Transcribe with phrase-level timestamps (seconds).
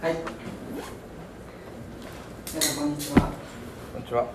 [0.00, 0.16] はい。
[2.54, 3.20] 皆さんこんにちは。
[3.92, 4.26] こんにちは。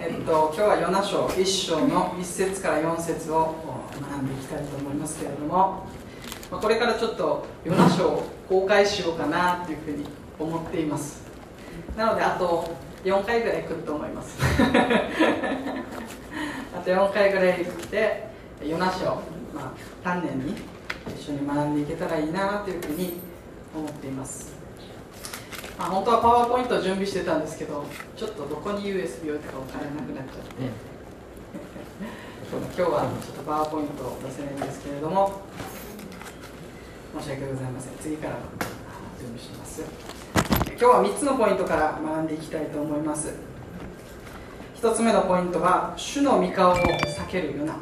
[0.00, 3.54] えっと今日はヨナ書一章の一節から四節を
[4.00, 5.86] 学んでいきたいと思いますけれども、
[6.50, 10.06] まあこれからちょっとヨナ書を公開しようかなというふうに
[10.38, 11.22] 思っています。
[11.94, 14.38] なのであと4回ぐらい来ると思います。
[16.74, 18.26] あと4回ぐらい来て
[18.64, 19.04] ヨナ書、
[19.54, 20.54] まあ丹念に
[21.14, 23.20] 一緒に学んでいけたらいいなというふうに
[23.76, 24.61] 思っています。
[25.82, 27.84] あ、本当はパワーポイントを準備してたんですけど
[28.16, 30.62] ちょっとどこに USB 置いたか分からなくなっちゃって、
[32.50, 35.40] 今日はちょっとパワーポイントを出せないんですけれども
[37.18, 37.92] 申し訳ございません。
[38.00, 38.36] 次から
[39.18, 39.82] 準備します。
[40.68, 43.34] 今日は3つのポイントから学んでいきたいと思います。
[44.80, 47.76] 1つ目のポイントは主の御顔を避けるヨナ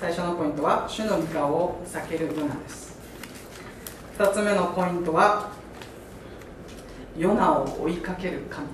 [0.00, 2.98] 最初のポイントは主の御顔を避けるヨナです。
[4.18, 5.50] 2つ目のポイントは
[7.16, 8.66] ヨナを追いかける神。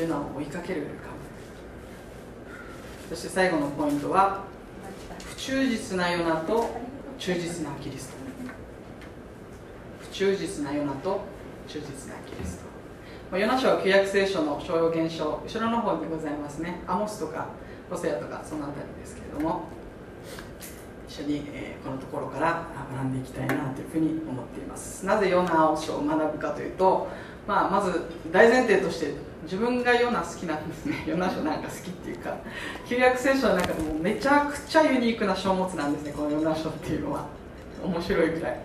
[0.00, 0.90] ヨナを追いかける神。
[3.10, 4.44] そして最後のポイントは
[5.26, 6.70] 不忠実なヨナと
[7.18, 8.14] 忠実なキリスト。
[10.00, 11.20] 不忠実なヨナと
[11.68, 12.64] 忠実なキリスト。
[13.30, 16.82] まあヨナ書は旧約聖書の商用現象後ろの方にございますね。
[16.86, 17.48] アモスとか
[17.90, 19.75] ホセアとかそのあたりですけれども。
[21.22, 25.04] 緒に、えこのところから学んでいきたいなというふうに思っています。
[25.06, 27.08] なぜヨナを学ぶかというと、
[27.46, 31.04] まあ、まず大前提として自分がヨナ好きなんですね。
[31.08, 32.36] ヨナ書なんか好きっていうか
[32.86, 36.12] 旧約聖書の中でもめちゃくちゃユニークな書物なんですね。
[36.12, 37.26] このヨナ書っていうのは。
[37.82, 38.60] 面白いぐらい。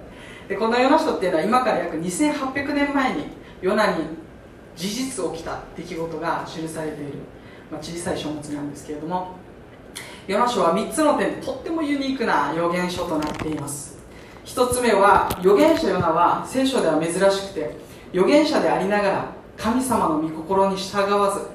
[0.47, 3.25] でこのヨナ書っていうのは今から約2800年前に
[3.61, 4.03] ヨナに
[4.75, 7.13] 事実起きた出来事が記されている、
[7.71, 9.35] まあ、小さい書物なんですけれども
[10.31, 13.99] ヨナ書は3つの点とってもユニークな予言書となっています。
[14.45, 17.75] 1つ目は預言者ヨナは聖書では珍しくて
[18.13, 21.47] 預言者でありながら神様の御心に従わず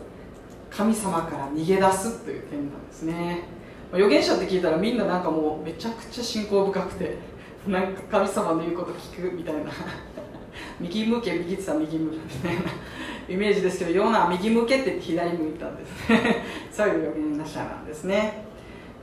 [0.71, 3.45] 神様から逃げ出すという点なんですね。
[3.93, 7.17] 預言者って聞いたらみんななんかもうめちゃくちゃ信仰深くて
[7.67, 9.71] なんか神様の言うこと聞くみたいな。
[10.81, 12.61] 右向け右って言ったら右向けみたいな
[13.27, 16.45] イメージですけどヨナは右向けって言って左向いたんですね。
[16.71, 18.46] そういう預言者なんですね。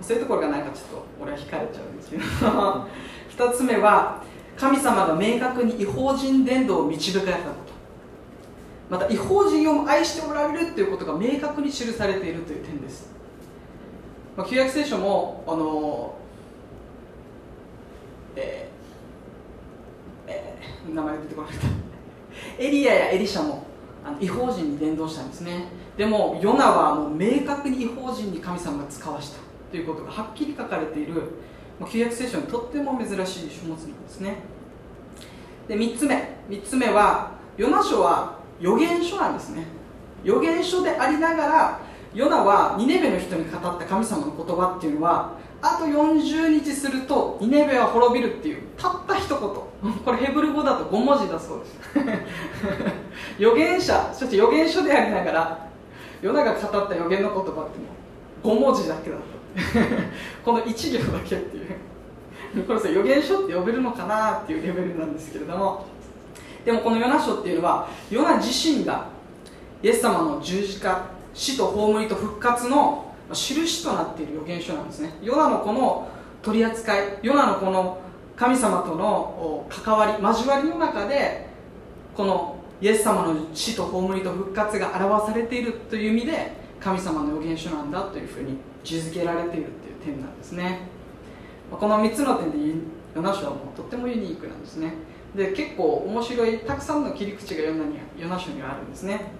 [0.03, 2.23] そういうところがなんかちょっと俺は惹かれちゃうんですけど
[3.29, 4.21] 一つ目は
[4.57, 7.73] 神様が明確に違法人伝道を導かれたこと。
[8.89, 13.09] また違法人を愛しておられるということが明確に記されているという点です、
[14.37, 16.13] まあ、旧約聖書もあの
[18.35, 21.67] えーえー名前出てこなかった。
[22.63, 23.65] エリアやエリシャも
[24.05, 25.69] あの違法人に伝道したんですね。
[25.97, 29.39] でもヨナはもう明確に違法人に神様が使わした。
[29.73, 31.13] ということがはっきり書かれている
[31.91, 34.35] 旧約聖書にとっても珍しい書物なんですね。
[35.67, 39.65] で3つ目3つ目はヨナ書は預言書なんですね。
[40.23, 41.79] 預言書でありながら
[42.13, 49.39] ヨナはニネベの人に語った神様の言葉っていうのはあと40日するとニネベは滅びるっていうたった一言。
[50.05, 51.79] これヘブル語だと5文字だそうです。
[53.41, 55.67] 預言者そして預言書でありながら
[56.21, 59.15] ヨナが語った預言の言葉っていう5文字だけだ
[60.43, 62.63] この1行だけっていう。
[62.67, 65.85] これさ預言書って呼べるのかなっていうレベルなんですけれども。
[66.65, 69.07] でもこのヨナ書っていうのはヨナ自身が
[69.81, 71.01] イエス様の十字架
[71.33, 75.13] 死と葬りと復活の印となっている預言書なんですね。
[75.21, 76.07] ヨナのこの
[76.41, 77.99] 取り扱いヨナのこの
[78.35, 81.47] 神様との関わり交わりの中で
[82.15, 90.81] このイエス様の死と葬りと復活が表されているという意味で神様の預言書なんだというふうに位置づけられているという点なんですね。
[91.71, 92.57] この3つの点で
[93.15, 94.93] ヨナ書はもうとってもユニークなんですね。
[95.35, 99.31] で結構面白いたくさんの切り口がヨナにヨナ書にはあるんですね。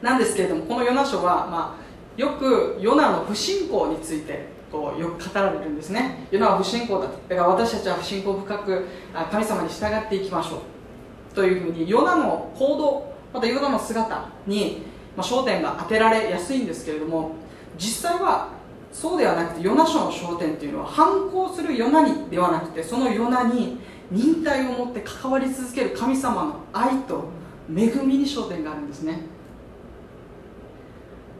[0.00, 6.26] なんですけれどもこのヨナ書は、まあ、よくヨナの不信仰についてこうよく語られるんですね。
[6.30, 7.18] ヨナは不信仰だと。
[7.28, 8.86] だから私たちは不信仰深く
[9.30, 11.34] 神様に従っていきましょう。
[11.34, 14.82] というふうにヨナの行動またヨナの姿に、
[15.16, 17.32] まあ、焦点が当てられやすいんですけれども
[17.78, 18.48] 実際は
[18.92, 23.78] そうではなくてヨナ書の焦点というのは反抗するヨナにではなくてそのヨナに
[24.10, 27.24] 忍耐を持って関わり続ける神様の愛と
[27.74, 29.20] 恵みに焦点があるんですね。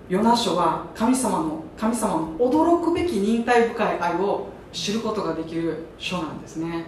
[0.09, 6.87] ヨナ書は神様の神様の驚くべき忍耐深い愛を知ることができる書なんですね。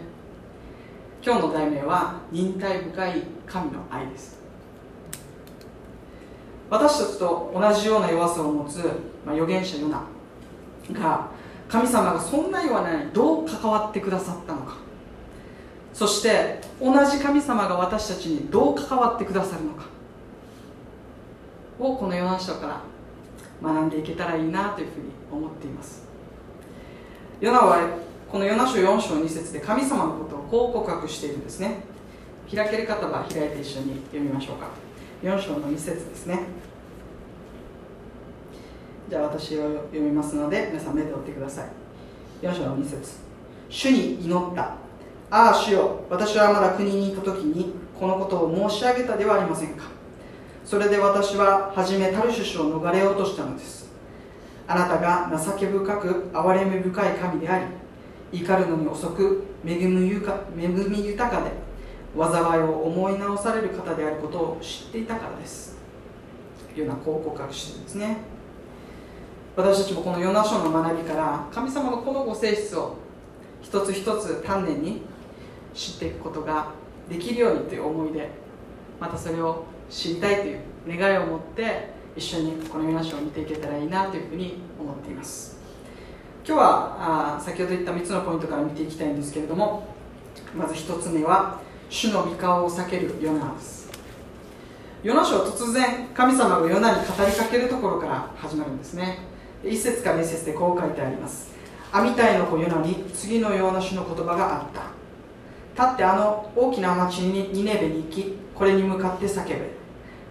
[1.22, 4.38] 今日の題名は忍耐深い神の愛です。
[6.70, 8.82] 私たちと同じような弱さを持つ、
[9.24, 10.02] まあ、預言者ヨナ
[10.92, 11.28] が
[11.68, 14.76] 神様がそんな弱なにどう関わってくださったのか。
[15.92, 19.84] そして同じ神様が私たちにどう関わってくださるのか。
[21.78, 22.80] をこのヨナ書から
[23.62, 26.04] 学んでいけたらいいなというふうに思っています。
[27.40, 27.78] ヨナは
[28.30, 31.84] このヨナ書4章2節で神様のことをこう告白しているんですね。
[32.52, 34.68] 開ける方は開いて一緒に読みましょうか。
[35.22, 36.40] 4章の2節ですね。
[39.08, 41.68] じゃあ私を読みますので皆さん目で追ってください。
[42.42, 43.18] 4章の2節。
[43.68, 44.76] 主に祈った。
[45.30, 49.84] ああ主よ私はまだ国にいた時にこのことを申し上げたではありませんか。
[50.64, 53.92] それで私は初めタルシュシを逃れようとしたのです。
[54.66, 57.58] あなたが情け深く憐れみ深い神であ
[58.32, 61.52] り怒るのに遅く恵み豊かで
[62.18, 65.76] 災いを思い直される方であることを知っていたからです。
[66.72, 68.33] というようなこう告白してるんですね。
[69.56, 72.96] 私たちもこのヨナ書の学びから神様のこのご性質を
[73.62, 75.02] 一つ一つ丹念に
[75.74, 76.72] 知っていくことが
[77.08, 78.30] できるようにという思いで
[78.98, 85.56] またそれを知りたいという願いを持って一緒にこのヨナ書を見ていけたらいいなというふうに思っています。
[86.46, 89.86] 今日はあ先ほど言った3つのポイントから見ていきたいんですけれども
[90.54, 93.88] まず1つ目は主の御顔を避けるヨナです。
[95.04, 99.33] ヨナ書は突然神様がヨナに語りかけるところから始まるんですね。
[99.64, 101.52] 1節から2節でこう書いてあります。
[101.92, 105.82] アミタイの子ヨナに次のような種の言葉があった。
[105.82, 109.70] 立ってあの大きな町にニネベに行きこれに向かって叫べ。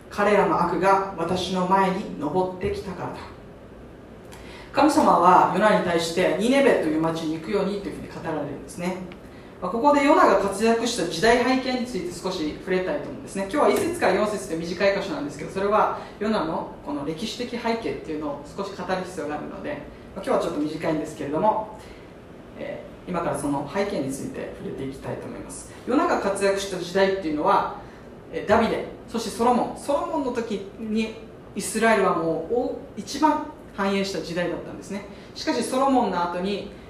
[0.09, 3.15] 彼らの悪が私の前に登ってきたからだ。
[4.71, 8.97] 神様はヨナに対してニネベという町に行くようにというふうに語られるんですね。
[9.63, 13.44] まここでヨナが活躍した時代背景について少し触れたいと思うんですね。
[13.44, 19.77] 今日は1節から4節という短い箇所なんですけどそれはヨナのこの歴史的背景っていうのを少し語る必要があるので
[20.18, 21.80] ま今日はちょっと短いんですけれども、
[22.60, 25.71] えー、今からその背景について触れていきたいと思います。
[25.88, 27.77] ヨナが活躍した時代っていうのは
[28.45, 29.77] ダビデそしてソロモン。
[29.80, 31.15] ソロモンの時に
[31.56, 33.45] イスラエルはもう一番
[33.77, 35.06] 繁栄した時代だったんですね。
[35.36, 36.82] しかしソロモンの後に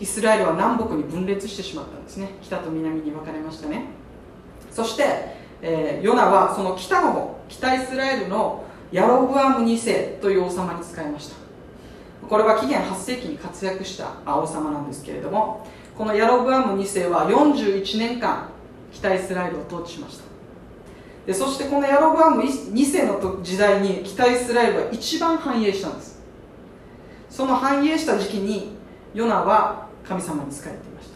[0.00, 2.30] イスラエルは南北に分裂してしまったんですね。
[2.42, 3.86] 北と南に分かれましたね。
[4.70, 5.04] そして、
[5.62, 11.36] えー、ヨナはその北の方北イスラエルのヤロブアム2世という王様に仕えました。
[12.28, 15.66] これは紀元8世紀に活躍した王様なんですけれども
[15.96, 18.48] このヤロブアム2世は41年間
[18.92, 20.24] 北イスラエルを統治しました。
[21.26, 26.20] でそしてこのヤロブアム2世の時代に北イスラエルが一番繁栄したんです。
[27.30, 28.76] その繁栄した時期に
[29.14, 31.08] ヨナは神様に仕えていまし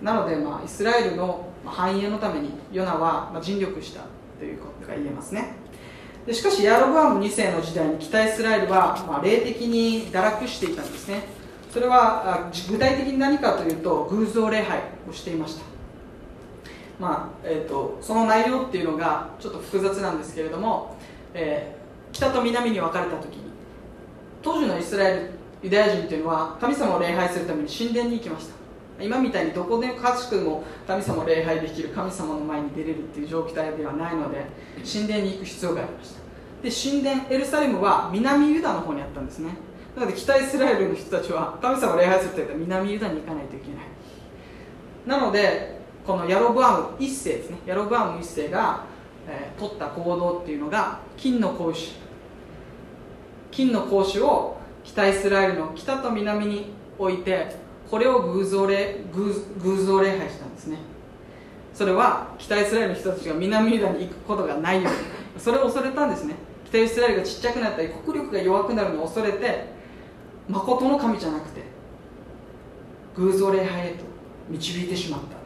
[0.00, 0.04] た。
[0.04, 4.02] なので、まあ、イスラエルの繁栄のためにヨナは尽力した
[4.38, 5.54] ということが言えますね。
[6.26, 11.24] でしかしヤロブアム2世の時代に北イスラエルは、まあ、霊的に堕落していたんですね。
[11.72, 14.78] それは具体的に何かというと偶像礼拝
[15.08, 15.62] をしていました。
[17.00, 20.96] まあえーと、その内容っていうのがちょっと複雑なんですけれども、
[21.34, 23.42] えー、北と南に分かれた時に
[24.42, 25.30] 当時のイスラエル
[25.62, 28.62] ユダヤ人というのは神様を礼拝するために神殿に行きました。
[29.00, 34.46] 今みたいにどこでかしくも神様を礼拝できる神様の前に出れるっていう状態ではないので
[34.84, 36.22] 神殿に行く必要がありました。
[36.62, 39.54] で神殿エルサレムは南ユダの方にあったんですね。
[39.96, 43.84] なので北イスラエルの人たちは神様を礼拝するといったら南ユダに行かないといけない。
[45.06, 47.58] なのでこのヤロブアム1世ですね。
[47.66, 48.84] ヤロブアム1世が、
[49.28, 51.92] えー、取った行動っていうのが金の格子。
[53.50, 57.56] 金の格子を北イスラエルの北と南に置いて
[57.90, 59.32] これを偶像礼偶
[59.76, 60.78] 像礼拝したんですね。
[61.74, 66.34] それは北イスラエルの人たちが南ユダに行くことがないようにそれを恐れたんですね。
[66.66, 69.66] 北イスラエルがちっちゃくなったり国力が弱くなるのを恐れて
[70.48, 71.62] 誠の神じゃなくて
[73.16, 74.04] 偶像礼拝へと
[74.48, 75.42] 導いてしまった。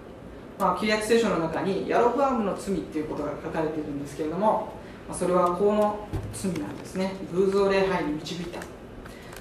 [0.58, 4.72] まあ、旧約聖書の中にヤロブアムの罪っていうことが書かれているんですけれども、
[5.12, 7.12] それはこの罪なんですね。
[7.34, 8.60] 偶像礼拝に導いた。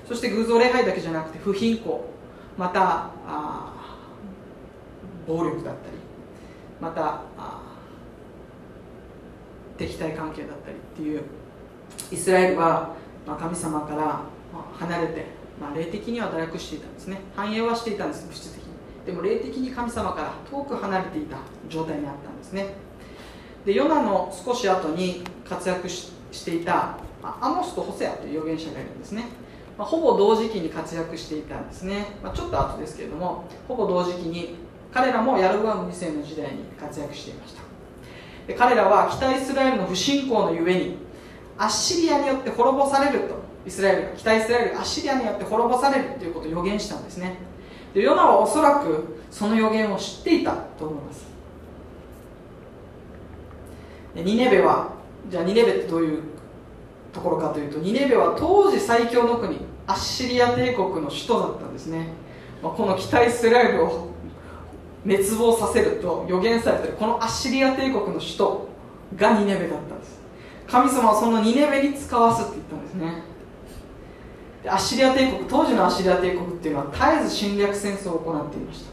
[0.08, 2.00] そして偶像礼拝だけじゃなくて不貧困
[2.58, 3.10] また
[5.28, 5.98] 暴力だったり
[6.80, 7.22] また
[9.78, 11.24] 敵対関係だったりっていう
[12.12, 12.94] イスラエルは、
[13.26, 14.22] ま、神様から
[14.78, 15.26] 離れて、
[15.60, 17.20] まあ、霊的には堕落していたんですね。
[17.36, 18.70] 繁栄はしていたんです物質的に。
[19.06, 22.68] でも霊的に神様から遠く離れていた状態にあったんですね。
[23.66, 26.12] でヨナの少し後に活躍し
[26.46, 26.98] ていた
[27.42, 29.26] アモスとホセアという預言者がいるんですね、
[29.78, 34.56] まあ、ほぼ同時期に活躍していたんですね、まあ、ちょっと後ですけれどもほぼ同時期に
[34.94, 37.62] 彼らもヤルブアム2世の時代に活躍していました。
[38.48, 40.98] で彼らは北イスラエルの不信仰のゆえに
[41.58, 47.38] アッシリアによって滅ぼされるとイスラエル北イスラエルアッシリアによって滅ぼされるということを予言したんですね。
[47.94, 51.26] でヨナはおそらくその予言を知っていたと思います。
[54.16, 54.94] ニネベは
[55.30, 56.24] じゃあニネベってどういう
[57.16, 59.58] ところかというとニネベは当時最強の国
[59.88, 62.10] アッシリア帝国の首都だったんですね、
[62.62, 64.10] まあ、この北イスラエルを
[65.06, 68.68] 滅亡させると予言されているこのアッシリア帝国の首都
[69.16, 70.20] がニネベだったんです。
[70.68, 73.24] 神様はそのニネベに使わすって言ったんですね。
[74.68, 78.92] アッシリア帝国当時のアッシリア帝国っていうのは絶えず侵略戦争を行っていました。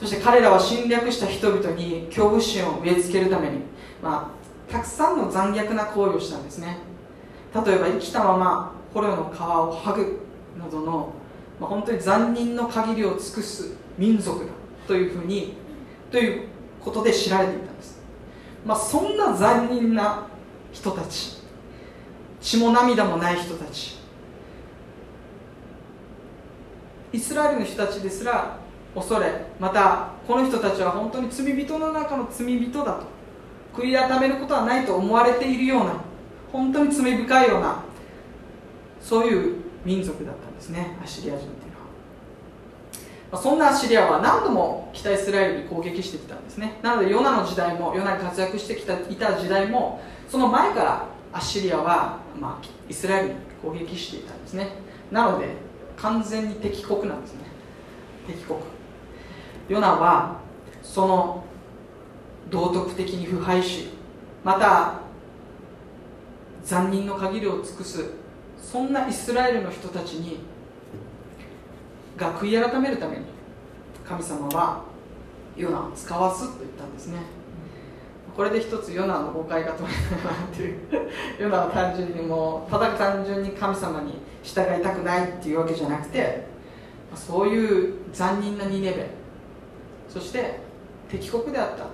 [0.00, 3.60] そして彼らは侵略した人々に恐怖心を植え付けるために、
[4.02, 4.34] ま
[4.68, 6.93] あ、たくさんの残虐な行為をしたんですね。
[7.54, 10.20] 例えば生きたまま捕虜の皮を剥ぐ
[10.58, 11.12] などの、
[11.60, 14.50] まあ、本当に残忍の限りを尽くす民族だ
[14.88, 15.54] というふうに
[16.10, 16.48] という
[16.80, 18.00] ことで知られていたんです、
[18.66, 20.26] まあ、そんな残忍な
[20.72, 21.42] 人たち
[22.40, 23.98] 血も涙もない人たち
[27.12, 28.58] イスラエルの人たちですら
[28.94, 33.06] 恐れまたこの人たちは本当に罪人の中の罪人だと
[33.72, 36.03] 悔い改めることはないと思われているような
[36.54, 37.82] 本当に罪深いような
[39.02, 41.86] そういう民族だったんですねアッシリア人っていうのは、
[43.32, 46.78] ま、そんなアッシリアは何度も北イスラエルに攻撃してきたんですね。
[46.80, 54.76] なのでヨナの時代もヨナに活躍してきたいた時代もその前からアッシリアは、まあ、イスラエルに攻撃していたんですね。
[55.10, 55.48] なので
[55.96, 57.40] 完全に敵国なんですね。
[58.28, 58.60] 敵国。
[59.68, 60.36] ヨナは
[60.84, 61.44] その
[62.48, 63.88] 道徳的に腐敗し
[64.44, 65.03] また
[66.64, 68.10] 残忍の限りを尽くす
[68.60, 70.40] そんなイスラエルの人たちに
[72.16, 73.24] が悔い改めるために
[74.04, 74.82] 神様は
[75.56, 77.18] ヨナを使わすと言ったんですね。
[78.36, 80.78] これで一つヨナの誤解が取れたなっていう
[81.38, 86.44] ヨナは単純にもうただ単純に神様に従いたくないっていうわけじゃなくて
[87.14, 89.10] そういう残忍なニネベ
[90.08, 90.58] そして
[91.08, 91.86] 敵国であった。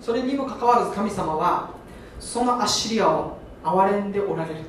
[0.00, 1.70] それにもかかわらず神様は
[2.18, 3.35] そのアッシリアを
[3.66, 4.60] 憐れんでおられる。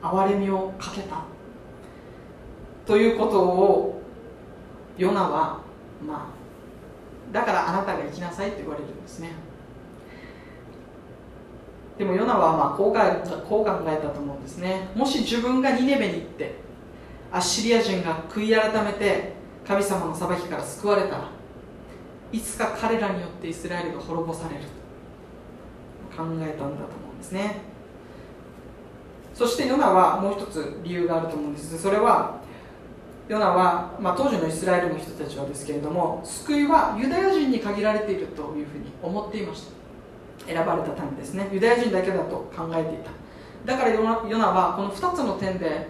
[0.00, 1.24] 憐れみをかけた。
[2.86, 4.00] ということを
[4.96, 5.60] ヨナは
[6.06, 9.32] まあだからあなたが行きなさいと言われるんですね。
[11.98, 14.88] でもヨナはまあこうこう考えたと思うんですね。
[14.94, 16.54] もし自分がニネベに行って
[17.32, 19.32] アッシリア人が悔い改めて
[19.66, 21.28] 神様の裁きから救われたら
[22.30, 24.62] いつか彼らによってイスラエルが滅ぼされる。
[26.16, 27.60] と考えたんだとですね。
[29.34, 31.80] そしてヨナはもう一つ理由があると思うんです。
[31.80, 32.38] それは
[33.28, 39.78] ヨナは、まあ、当時のイスラエルの人たちはですけれども救いはユダヤ人に限られているというふうに思っていました。
[40.46, 41.48] 選ばれた民ですね。
[41.52, 43.10] ユダヤ人だけだと考えていた。
[43.66, 45.86] だからヨナはこの2つの点で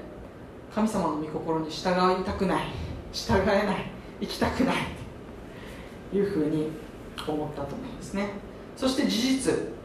[0.75, 2.67] 神様の御心に従いたくない。
[3.13, 3.91] 従えない。
[4.21, 4.77] 生きたくない。
[6.11, 6.71] というふうに
[7.27, 8.31] 思ったと思うんですね。
[8.77, 9.78] そして事実。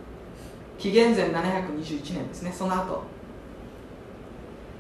[0.78, 2.52] 紀元前721年ですね。
[2.52, 3.04] その後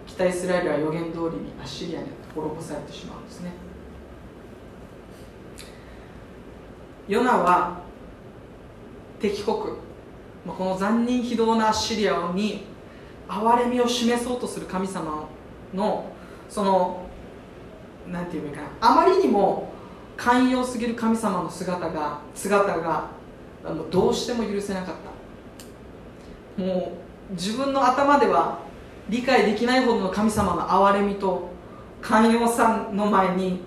[0.05, 3.51] 北イスラエルは予言通りにアッシリアに滅ぼされてしまうんですね。
[7.07, 7.81] ヨナは
[9.19, 9.55] 敵国。
[9.55, 12.65] この残忍非道なアッシリアに
[13.29, 15.27] 憐れみを示そうとする神様
[15.73, 16.11] の
[16.49, 17.05] その
[18.11, 18.67] なんていうかな。
[18.81, 19.71] あまりにも
[20.17, 23.07] 寛容すぎる神様の姿が姿が
[23.89, 25.12] どうしても許せなかった。
[26.57, 26.93] も
[27.29, 28.59] う自分の頭では
[29.09, 31.49] 理解できないほどの神様の憐れみと
[32.01, 33.61] 寛容さんの前に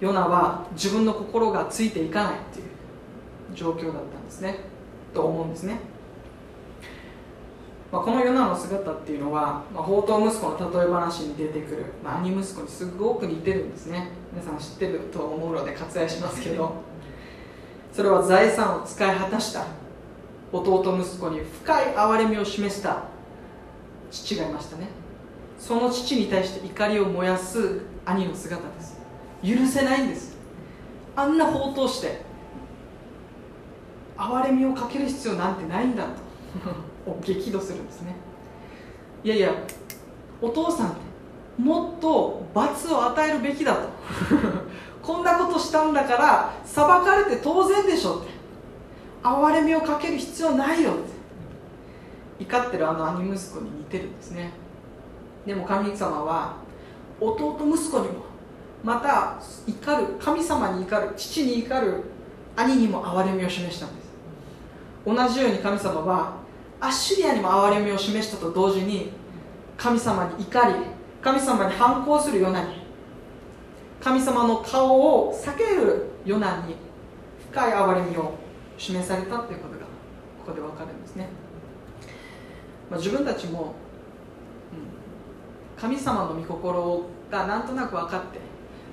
[0.00, 2.66] ヨナは自分の心がついていかないっていう
[3.54, 4.58] 状況だったんですね。
[5.14, 5.78] と思うんですね、
[7.90, 14.10] まあ、このヨナの姿っていうのは、まあ、宝刀息子の例え話に出てくる、まあ、兄息子にすごく似てるんですね。
[14.32, 16.86] 皆さん知ってると思うので割愛しますけど。
[17.96, 19.64] それは財産を使い果たした
[20.52, 23.04] 弟息子に深い憐れみを示した
[24.10, 24.88] 父がいましたね。
[25.58, 28.96] その父に対して怒りを燃やす兄の姿です。
[29.42, 30.36] 許せないんです。
[31.16, 32.20] あんな放蕩して
[34.16, 36.10] 憐れみをかける必要なんてないんだと。
[37.22, 38.14] 激怒するんですね。
[39.24, 39.52] いやいや
[40.40, 40.96] お父さんって
[41.58, 43.80] もっと罰を与えるべきだと。
[45.02, 48.35] こんなことしたんだから裁かれて当然でしょって。
[49.22, 50.92] 憐れみをかける必要ないよ。
[50.92, 50.94] っ
[52.38, 54.52] て怒ってるあの兄息子に似てるんですね。
[55.46, 56.56] でも神様は
[57.20, 58.26] 弟息子にも
[58.82, 62.04] また怒る神様に怒る父に怒る
[62.56, 64.06] 兄にも憐れみを示したんです。
[65.06, 66.36] 同じように神様は
[66.80, 69.10] アッシリアにも憐れみを示したと同時に
[69.76, 70.74] 神様に怒り
[71.22, 72.86] 神様に反抗するようなに
[74.00, 76.76] 神様の顔を避けるヨナに
[77.50, 78.34] 深い憐れみを
[78.78, 79.86] 示されたということが
[80.44, 81.28] ここで分かるんですね、
[82.90, 83.74] まあ、自分たちも、
[84.72, 88.38] うん、神様の御心がなんとなく分かって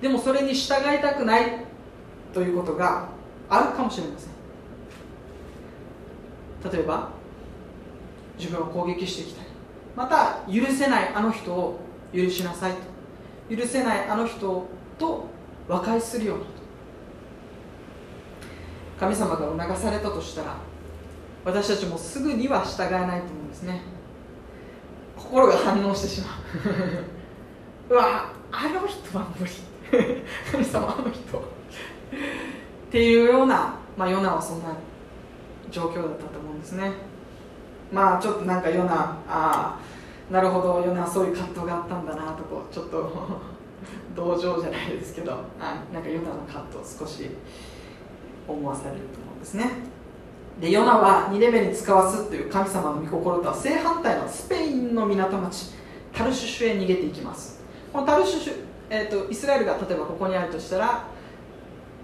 [0.02, 1.66] でもそれに従いたくない
[2.34, 3.08] ということが
[3.50, 4.34] あるかもしれません。
[6.72, 7.10] 例えば
[8.38, 9.50] 自分を攻撃してきたり
[9.96, 11.80] また許せないあの人を
[12.14, 12.74] 許しなさい
[13.50, 14.66] と許せないあの人
[14.98, 15.26] と
[15.68, 16.46] 和解するように
[19.04, 20.56] 神様が促されたとしたら
[21.44, 23.82] 私たちもすぐには従えないと思うんですね。
[25.18, 26.28] 心が反応してしま
[27.90, 27.92] う。
[27.94, 29.52] うわあの人は無理。
[30.50, 31.38] 神様あの人。
[31.38, 31.42] っ
[32.92, 34.70] ていうような、まあ、ヨナはそんな
[35.70, 36.94] 状況だったと思うんですね。
[37.92, 39.80] まあちょっとなんかヨナああ
[40.32, 43.12] なるほどヨナそういう葛藤があったんだなとこちょっと
[44.16, 47.30] 同情じゃないですけどあなんかヨナの葛藤少し
[48.48, 49.94] 思わされると思うんですね。
[50.60, 55.72] でヨナは2年目に使わすという神様の御心とは正反対のスペインの港町
[56.14, 57.62] タルシュシュへ逃げていきます。
[57.92, 58.54] このタルシュシュ、
[58.90, 61.08] えーと、イスラエルが例えばここにあるとしたら、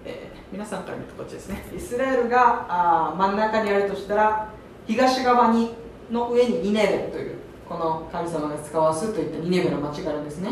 [0.06, 1.64] えー、皆さんから見るとこっちですね。
[1.76, 4.50] イスラエルがあ真ん中にあるとしたら
[4.88, 5.72] 東側に
[6.12, 7.36] の上にニネベという
[7.68, 10.50] この神様が使わすといったニネベの町があるんですね。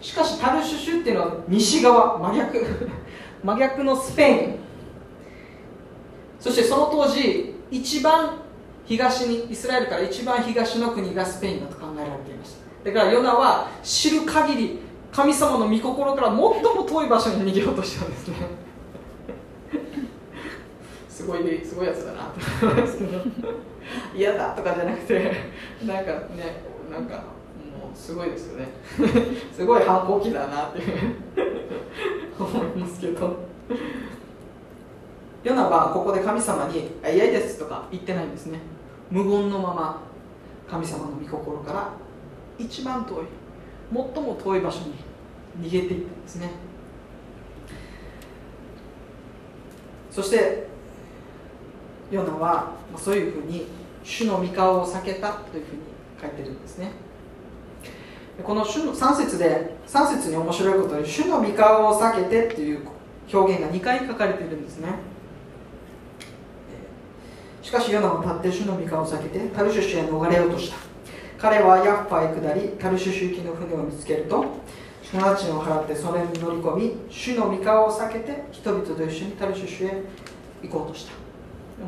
[0.00, 2.88] しかしタルシュシュっていうのは西側真逆
[3.42, 4.63] 真逆のスペイン。
[6.44, 8.36] そしてその当時一番
[8.84, 12.90] 東にイスラエルから一番東の国がスペインだと考えられていました。
[12.90, 14.78] だからヨナは知る限り
[15.10, 16.52] 神様の御心から最も
[16.86, 18.36] 遠い場所に逃げようとしたんですね。
[21.08, 22.24] すごいすごいやつだな
[22.60, 23.22] と思いますけど
[24.14, 25.32] 嫌だとかじゃなくて
[25.86, 28.68] なんかねなんかもうすごいですよね。
[29.50, 30.82] すごい反抗期だなって
[32.38, 33.34] 思いますけど
[35.44, 38.58] ヨナはここで神様に「嫌です」とか言ってないんですね。
[39.10, 40.00] 無言のまま
[40.68, 41.90] 神様の御心から
[42.58, 43.26] 一番遠い
[43.92, 44.94] 最も遠い場所に
[45.60, 46.50] 逃げていったんですね。
[50.10, 50.66] そして
[52.10, 53.66] ヨナはそういうふうに
[54.02, 55.82] 主の御顔を避けたというふうに
[56.20, 56.92] 書いてるんですね。
[58.42, 62.80] この主の3節で3節に面白いことに主の御顔を避けてっていう
[63.32, 64.88] 表現が2回書かれているんですね。
[67.74, 70.76] かしヨナは立って主の御顔を避けてタルシュシュへ逃れようとした。
[71.36, 74.44] 彼はヤッファへ下りタルシュシュ行きの船を見つけると
[75.10, 80.02] 友達を払ってそれに乗り込み主の御顔を避けて人々と一緒にタルシュシュへ
[80.62, 81.12] 行こうとした。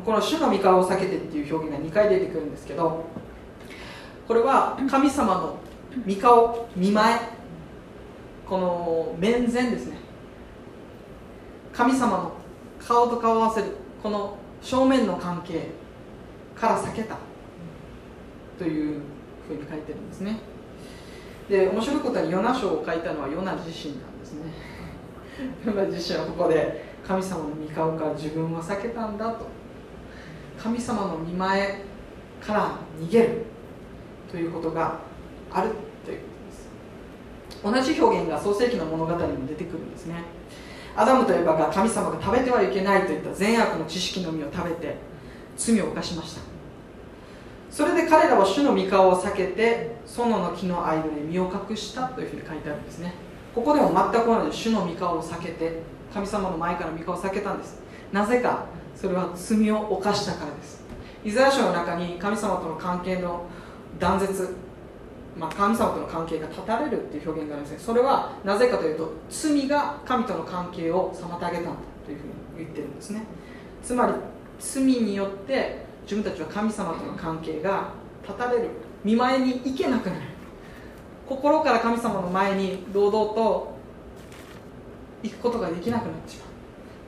[0.05, 3.05] この主の御顔を避けてっていう表現が2回出てくるんですけど
[4.27, 5.57] これは神様の
[6.05, 7.19] 御顔見前
[8.45, 9.97] この面前ですね。
[11.71, 12.33] 神様の
[12.85, 13.67] 顔と顔を合わせる
[14.03, 15.67] この正面の関係
[16.59, 17.17] から避けた。
[18.57, 19.01] という
[19.47, 20.39] ふうに書いてるんですね。
[21.47, 24.51] で面白いことにヨナ書を書いたのはヨナ自身なんですね。
[25.65, 29.45] ヨナ自身はここで神様の御顔から自分は避けたんだと。
[30.61, 31.81] 神様の見前
[32.45, 33.45] から逃げる
[34.29, 34.99] ということが
[35.51, 35.69] ある
[36.03, 36.23] というこ
[37.63, 37.87] とです。
[37.87, 40.23] 同じ表現が創世記の物語にも出てくるんですね。
[40.95, 44.95] アダムとエバが神様が食べてはいけないといった善悪の知識の実を食べて
[45.57, 46.41] 罪を犯しました。
[47.69, 53.13] それで彼らは主の御顔を避けて園の木の間で身を隠したというふうに書いてあるんですね。
[53.53, 55.81] ここでも全く同じ主の御顔を避けて
[56.13, 57.79] 神様の前から御顔を避けたんです。
[58.11, 58.65] なぜか
[58.95, 60.83] それは罪を犯したからです。
[61.23, 63.45] イザヤ書の中に神様との関係の
[63.99, 64.55] 断絶、
[65.37, 67.85] まあ、神様との関係が断たれるっていう表現があるんですね。
[67.85, 71.71] それはなぜかというと罪が神との関係を妨げたんだ
[72.05, 73.23] というふうに言ってるんですね。
[73.83, 74.13] つまり
[74.59, 77.89] 罪によって自分たちは神様との関係が
[78.25, 78.69] 断たれる。
[79.03, 80.21] 見舞いに行けなくなる。
[81.27, 83.77] 心から神様の前に堂々と
[85.23, 86.47] 行くことができなくなってしまう。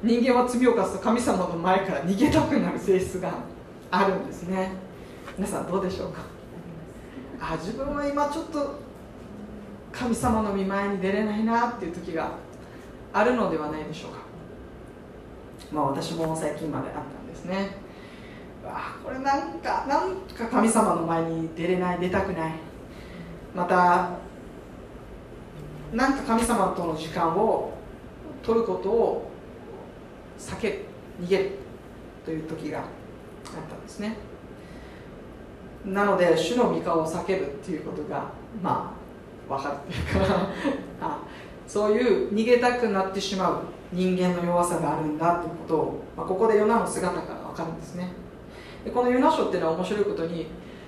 [0.01, 3.33] 人間は罪を犯すと神様の前から逃げたくなる性質が
[3.91, 4.71] あるんですね。
[5.38, 6.21] 皆さんどうでしょうか？
[7.41, 8.79] あ自分は今ちょっと
[9.91, 12.31] 神様の見舞いに出れないなっていう時が
[13.12, 14.19] あるのではないでしょうか？
[15.71, 16.99] まあ私も最近まであった
[17.39, 17.71] ですね。
[18.65, 22.54] あこれなんかなんか神様の前に出れない出たくない。
[23.56, 24.12] また
[25.93, 27.73] なんか神様との時間を
[28.43, 29.32] 取ることを
[30.38, 30.80] 避ける
[31.21, 31.52] 逃げる
[32.25, 32.86] という時があっ
[33.69, 34.15] たんですね。
[35.86, 38.93] なので主の御顔を避けるっていうことがま
[39.49, 40.47] あ分かるっていうか
[41.02, 41.19] あ
[41.65, 48.12] そういう逃げたくなってしまう人間の弱さがあるんだということを、まあ、ここでヨナの姿から分かるんですね。
[48.86, 50.47] でこのヨナ書っていうのは面白いことに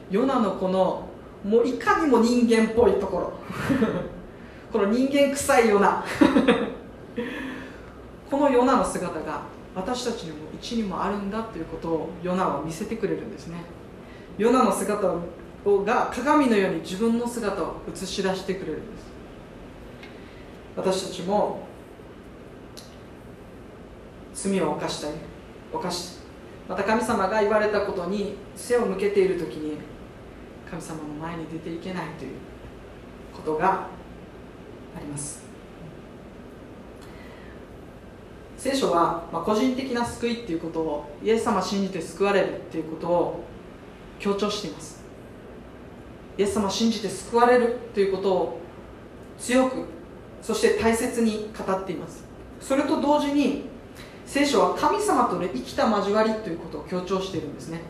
[0.10, 1.08] ヨナのこの
[1.44, 3.34] もういかにも人間っぽいところ。
[4.72, 6.04] この人間臭いヨナ。
[8.30, 9.42] このヨナの姿が
[9.76, 13.64] 私たちにも一にもあるんだということをヨナは見せてくれるんですね。
[14.38, 15.12] ヨナの姿
[15.66, 19.12] をが鏡のように自分の姿を映し出してくれるんです。
[20.76, 21.70] 私たちも
[24.41, 25.13] 罪を犯したり
[25.71, 26.17] 犯し
[26.67, 29.77] また神様が言われたことに背を向けている時に
[30.69, 32.32] 神様の前に出ていけないという
[33.36, 33.88] ことが
[34.95, 35.41] あります。
[38.58, 43.43] 聖書は、まあ、個人的な救いっていうことをイエス様信じて救われるっていうことを
[44.19, 45.04] 強調しています。
[46.38, 48.60] イエス様信じて救われるということを
[49.38, 49.86] 強く
[50.41, 52.23] そして大切に語っています。
[52.62, 53.70] それと同時に
[54.32, 57.82] 聖書は神様との生きた交わりということを強調しているんですね。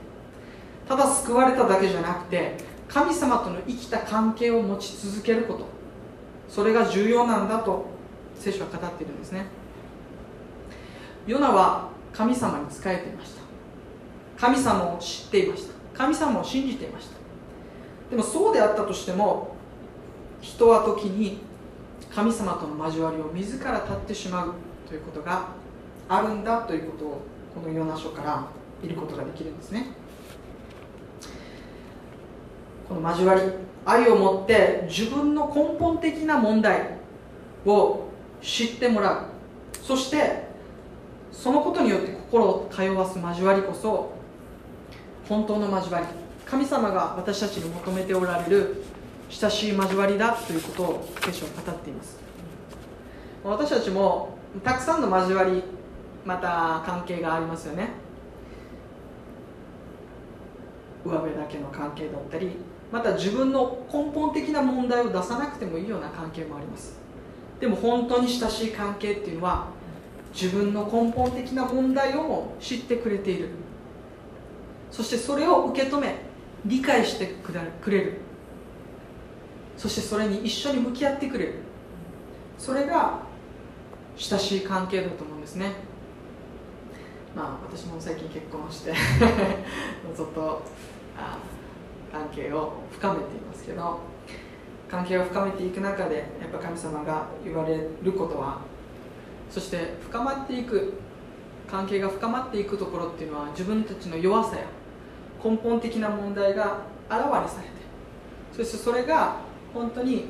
[0.90, 5.66] ただ救われただけじゃなくて神様との生きた関係を持ち続けること。
[6.50, 7.86] それが重要なんだと
[8.34, 9.46] 聖書は語っているんですね。
[11.28, 13.42] ヨナは神様に仕えていました。
[14.48, 15.74] 神様を知っていました。
[15.96, 17.18] 神様を信じていました。
[18.10, 19.56] でもそうであったとしても
[20.42, 21.38] 人は時に
[22.12, 24.54] 神様との交わりを自ら立ってしまう
[24.88, 25.61] ということが
[26.08, 27.22] あるんだということを
[27.56, 28.48] このヨナ書から
[28.82, 29.88] 見ることができるんですね。
[32.88, 33.42] この交わり
[33.86, 36.98] 愛を持って自分の根本的な問題
[37.66, 38.08] を
[38.42, 39.26] 知ってもらう。
[39.82, 40.48] そして
[41.32, 44.12] そのことによって心を通わす交わりこそ
[45.28, 46.06] 本当の交わり。
[46.46, 48.84] 神様が私たちに求めておられる
[49.30, 52.20] 親しい交わりだということを聖書は語っています。
[53.44, 55.64] 私たちもたくさんの交わり
[56.26, 57.90] また関係がありますよね。
[61.04, 62.52] 上辺だけの関係だったり
[62.92, 67.00] また自分の根本的な問題を出さなくてもいいような関係もあります。
[67.60, 69.68] でも本当に親しい関係っていうのは
[70.34, 73.50] 自分の根本的な問題を知ってくれている。
[74.92, 76.16] そしてそれを受け止め
[76.66, 77.54] 理解してく
[77.90, 78.14] れる。
[79.78, 81.54] そしてそれに一緒に向き合ってくれる。
[82.58, 83.20] それが
[84.18, 85.72] 親しい関係だと思うんですね。
[87.36, 88.94] まあ私も最近結婚して
[90.14, 90.62] ずっと
[91.18, 91.38] あ
[92.12, 94.00] 関係を深めていますけど
[94.90, 98.60] 関係を深めていく中でやっぱ神様が言われることは
[99.50, 100.94] そして深まっていく
[101.70, 104.66] 関係が深まっていくところっていうのは自分たちの弱さや
[105.44, 107.74] 根本的な問題があらわにされて
[108.52, 109.38] そしてそれが
[109.74, 110.26] 本当に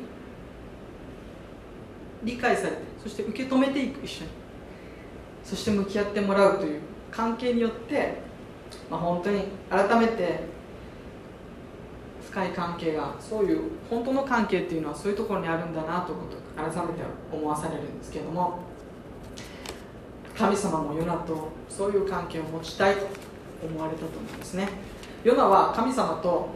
[2.23, 4.41] 理解されてそして受け止めていく一緒に。
[5.43, 6.81] そして向き合ってもらうという
[7.11, 8.21] 関係によって、
[8.89, 10.39] まあ、本当に改めて
[12.31, 18.59] 深い関係がそういう本当の関係っていうのはそういうところにあるんだなということを改めて思わされるんですけども
[20.37, 23.07] 神様もヨナとそういう関係を持ちたいと
[23.63, 24.69] 思われたと思うんですね。
[25.23, 26.49] ヨナは神様と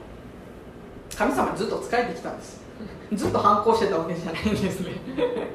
[1.16, 2.62] 神様にずっと仕えてきたんです。
[3.14, 4.94] ずっと反抗してたわけじゃないんですね。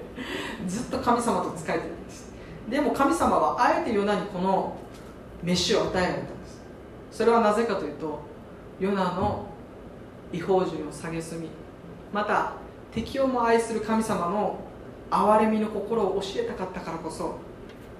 [0.68, 2.32] ずっと神様と仕えてるんです。
[2.68, 4.76] でも神様はあえてヨナにこの
[5.42, 6.60] 飯を与えられたんです。
[7.10, 8.20] それはなぜかというと
[8.78, 9.46] ヨナの
[10.32, 11.48] 違法人を蔑み
[12.12, 12.52] また
[12.92, 14.58] 敵をも愛する神様の
[15.10, 17.36] 憐れみの心を教えたかったからこそ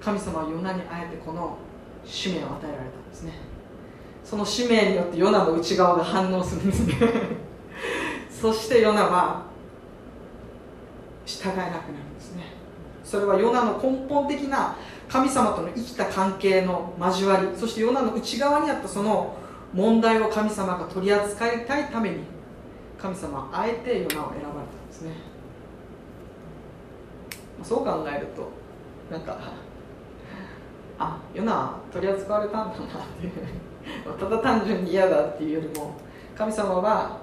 [0.01, 1.59] 神様はヨナにあえてこの
[2.05, 3.33] 使命を与えられたんですね。
[4.25, 6.95] その使命によってヨナの内側が反応するんですね。
[8.31, 9.43] そしてヨナは
[11.27, 11.73] 従えなくなる
[12.11, 12.45] んですね。
[13.05, 14.77] それはヨナの根本的な
[15.11, 19.35] 神様との生きた関係の交わりそしてヨナの内側にあったその
[19.75, 22.19] 問題を神様が取り扱いたいために
[22.97, 25.13] 神様はあえてヨナを選ばれたんですね。
[27.63, 28.51] そう考えると
[29.11, 29.37] なんか
[30.99, 35.95] あヨナ取り扱われたんだなっていうただ単純に嫌だっていうよりも
[36.37, 37.19] 神様は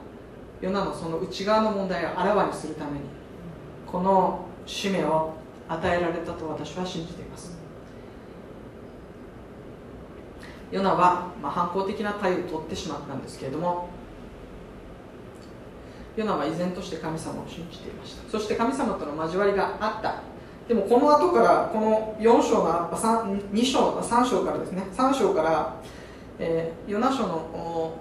[0.62, 3.06] ヨナのその内側の問題をあらわにするために
[3.86, 5.34] この使命を
[5.70, 7.67] 与えられたと私は信じています。
[10.72, 13.90] ヨナは、まあ、反抗的な態度を取ってしまったんですけれども
[16.18, 18.30] ヨナは依然として神様を信じていました。
[18.30, 20.24] そして神様との交わりがあった。
[20.68, 24.84] でもこの後からこの4章の2章3章からですね。
[24.94, 25.76] 3章から、
[26.40, 27.98] えー、ヨナ書の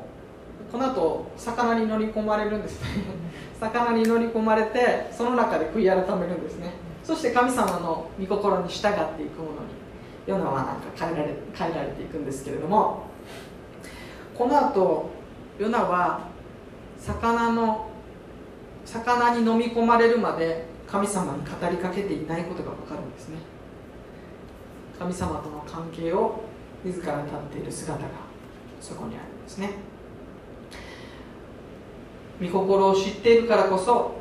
[0.73, 2.89] この後魚に乗り込まれるんですね。
[3.61, 6.73] 魚に乗り込まれてその中で悔い改めるんですね。
[7.05, 9.86] そして神様の御心に従っていくものに。
[10.27, 13.05] ヨナはなんか変えられ変えられていくんですけれども
[14.37, 15.11] この後
[15.59, 16.29] ヨナは
[16.99, 17.91] 魚の
[18.85, 23.39] 魚に飲み込まれるまで神様に語りかけていないことが分かるんですね。
[24.99, 26.41] 神様との関係を
[26.85, 28.09] 自ら立っている姿が
[28.81, 29.71] そこにあるんですね。
[32.41, 34.15] 御心を知っているからこそ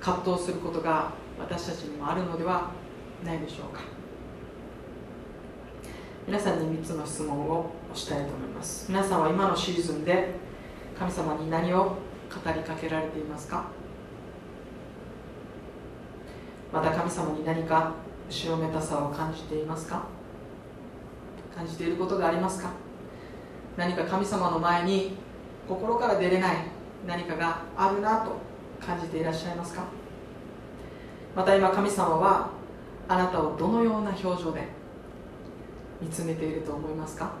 [0.00, 2.70] 葛藤することが私たちにもあるのでは
[3.24, 3.80] ないでしょうか。
[6.24, 8.86] 皆さんに3つの質問をしたいと思います。
[8.88, 10.28] 皆さんは今のシーズンで
[10.96, 11.96] 神様に何を語
[12.54, 13.64] りかけられていますか？
[16.72, 17.92] また神様に何か
[18.30, 20.04] 後ろめたさを感じていますか？
[21.56, 22.70] 感じていることがありますか？
[23.76, 25.16] 何か神様の前に
[25.68, 26.56] 心から出れない
[27.04, 28.36] 何かがあるなと
[28.80, 29.82] 感じていらっしゃいますか？
[31.34, 32.50] また今神様は
[33.08, 34.81] あなたをどのような表情で
[36.02, 37.32] 見つめていると思いますか？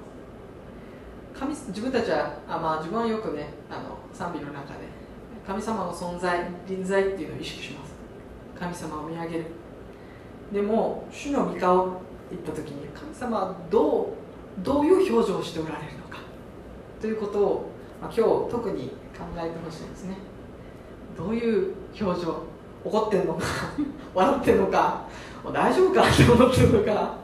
[1.38, 4.80] 神自分たちはあ、まあ、自分はよくねあの賛美の中で
[5.46, 7.92] 神様の存在臨在っていうのを意識します。
[8.58, 9.46] 神様を見上げる。
[10.52, 11.96] でも主の御顔って
[12.32, 16.18] 言った時に神様はどうどういう表情をしておられるのか？
[17.00, 17.70] ということを、
[18.00, 20.16] まあ、今日特に考えてほしいですね。
[21.16, 22.42] どういう表情
[22.84, 23.44] 怒ってるのか？
[24.14, 25.06] 笑ってるのか？
[25.52, 26.02] 大丈夫か？
[26.08, 27.21] って思ってるのか？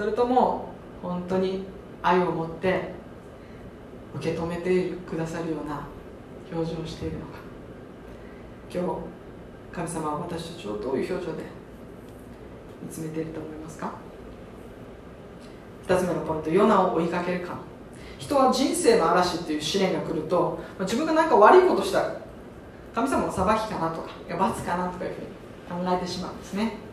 [0.00, 1.66] それとも本当に
[2.02, 2.94] 愛を持って
[4.14, 5.86] 受け止めてくださるような
[6.50, 7.32] 表情をしているのか。
[8.72, 11.42] 今日神様は私たちをどういう表情で
[12.82, 13.92] 見つめていると思いますか
[15.86, 17.58] ？2つ目のポイントヨナを追いかけるか。
[18.18, 22.20] 人は人生の嵐っていう試練が来ると自分が何か悪いことしたら
[22.94, 24.08] 神様の裁きかなとか
[24.38, 26.88] 罰かなとかいうふうに考えてしまうんですね。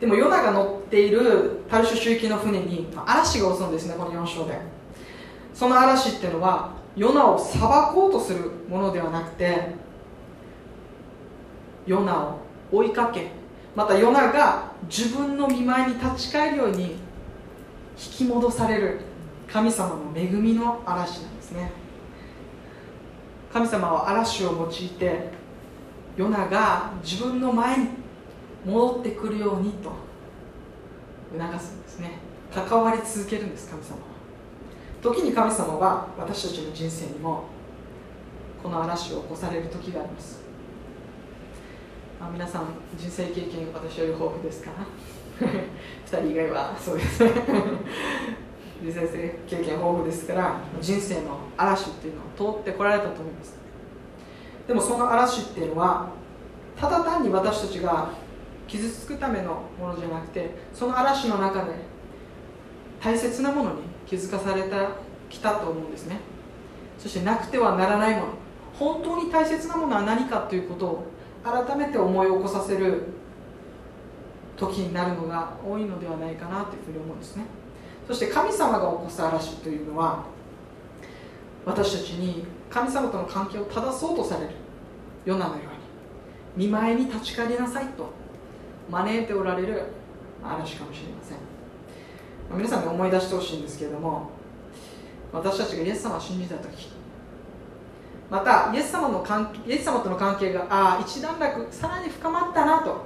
[0.00, 4.58] でもヨナが乗っているタルシュ周期の船に嵐が襲うんですねこの4章で。
[5.52, 7.60] その嵐っていうのはヨナを裁
[7.92, 9.74] こうとするものではなくて
[11.86, 12.38] ヨナを
[12.72, 13.30] 追いかけ
[13.76, 16.96] またヨナが自分の見舞いに立ち返るように引
[17.96, 19.00] き戻される
[19.52, 21.72] 神様の恵みの嵐なんですね。
[23.52, 25.28] 神様は嵐を用いて
[26.16, 27.88] ヨナが自分の前に
[28.64, 30.10] 戻ってくるようにと。
[31.32, 32.12] 促すんですね。
[32.52, 34.00] 関わり続けるんです神様は。
[35.02, 37.44] 時に神様は私たちの人生にも
[38.62, 40.40] この嵐を起こされる時があります、
[42.20, 42.66] あ、皆さん
[42.98, 44.72] 人生経験私より豊富ですか
[45.40, 47.30] 2 人以外はそうですね。
[48.82, 49.08] 人生
[49.46, 53.56] 経験豊富ですから人生の嵐っていうのを通ってこられたと思います。
[54.66, 56.08] でもその嵐っていうのは
[56.76, 58.08] ただ単に私たちが
[58.70, 61.72] 傷つくためのものじゃなくてその嵐の中で
[63.02, 64.90] 大切なものに気づかされた
[65.28, 66.20] きたと思うんですね。
[66.96, 68.26] そしてなくてはならないもの。
[68.78, 71.04] 本当に大切なものは何かということを
[71.42, 73.02] 改めて思い起こさせる
[74.56, 77.44] 時になるのが多いのではないかなというふうに思うんですね。
[78.06, 80.24] そして神様が起こす嵐というのは
[81.64, 84.50] 私たちに神様との関係を正そうとされる
[85.24, 85.62] ヨナのよ
[86.56, 88.19] うに見舞いに立ち返りなさいと。
[88.90, 89.82] 招いておられる
[90.42, 91.38] 嵐かもしれません。
[92.52, 94.30] 皆さんに思い出してほしいんですけれども
[95.32, 96.88] 私たちがイエス様を信じた時
[98.28, 103.04] またイエス様の関イエス様との関係がああ一段落さらに深まったなと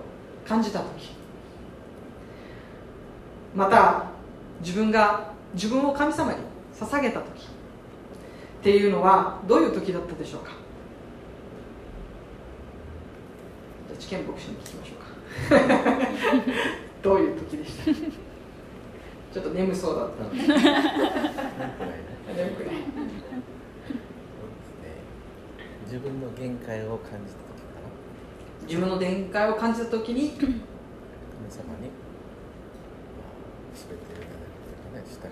[0.48, 1.12] 感じた時
[3.54, 4.06] また
[4.60, 6.38] 自分が自分を神様に
[6.74, 10.52] 捧げた時っていうのはどういう時だったでしょうか。
[13.90, 15.03] じゃ知見牧師に聞きましょうか。
[17.02, 17.84] どういう時でした？
[19.32, 20.30] ちょっと眠そうだったの。
[20.30, 20.54] で眠く
[22.64, 22.74] ない。
[25.84, 27.44] 自分の限界を感じた時
[27.74, 27.86] かな。
[28.66, 30.56] 自分の限界を感じた時に神様に、ま
[33.28, 33.30] あ、
[33.74, 35.28] 全てをいただくというかね従って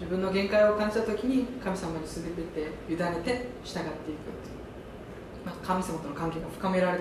[0.00, 2.30] 自分の限界を感じた時に神様に全て
[2.88, 3.40] 委ねて従っていくと
[3.80, 3.88] いう、まあ、
[5.70, 6.98] 神様との関係が深められ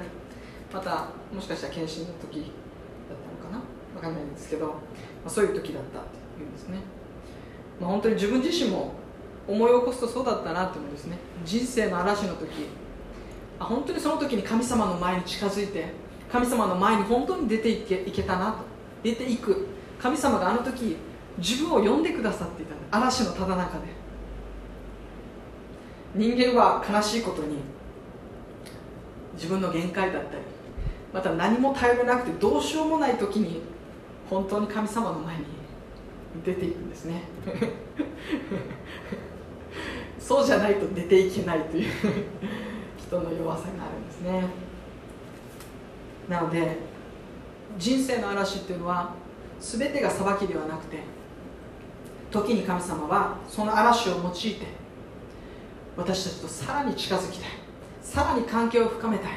[0.71, 2.53] たまたもしかしたら献身の時
[3.09, 3.61] だったのかな？
[3.95, 4.73] 分かんないんですけど、ま
[5.25, 6.77] あ、そういう時だったっていうんですね、
[7.81, 8.91] まあ、本当に自分自身も
[9.47, 11.17] 思い起こすとそうだったなって思うんですね。
[11.43, 12.67] 人生の嵐の時。
[13.59, 15.87] あ本当にその時に神様の前に近づいて
[16.31, 18.57] 神様の前に本当に出ていけいけたなと。
[19.01, 19.65] 出ていく。
[19.99, 20.97] 神様があの時
[21.39, 23.87] 自分を呼んでくださっていた嵐のただ中で。
[26.13, 27.57] 人間は悲しいことに
[29.39, 30.41] 自分の限界だったり
[31.13, 33.61] また何も頼れなくてどうしようもない時に
[34.29, 35.45] 本当に神様の前に
[36.45, 37.23] 出ていくんですね。
[40.19, 41.93] そうじゃないと出ていけないという
[42.97, 44.43] 人の弱さがあるんですね。
[46.27, 46.77] なので
[47.77, 49.13] 人生の嵐っていうのは
[49.59, 50.97] 全てが裁きではなくて
[52.29, 54.67] 時に神様はその嵐を用いて
[55.97, 57.58] 私たちとさらに近づきたい。
[58.09, 59.33] さらに関係を深めたい。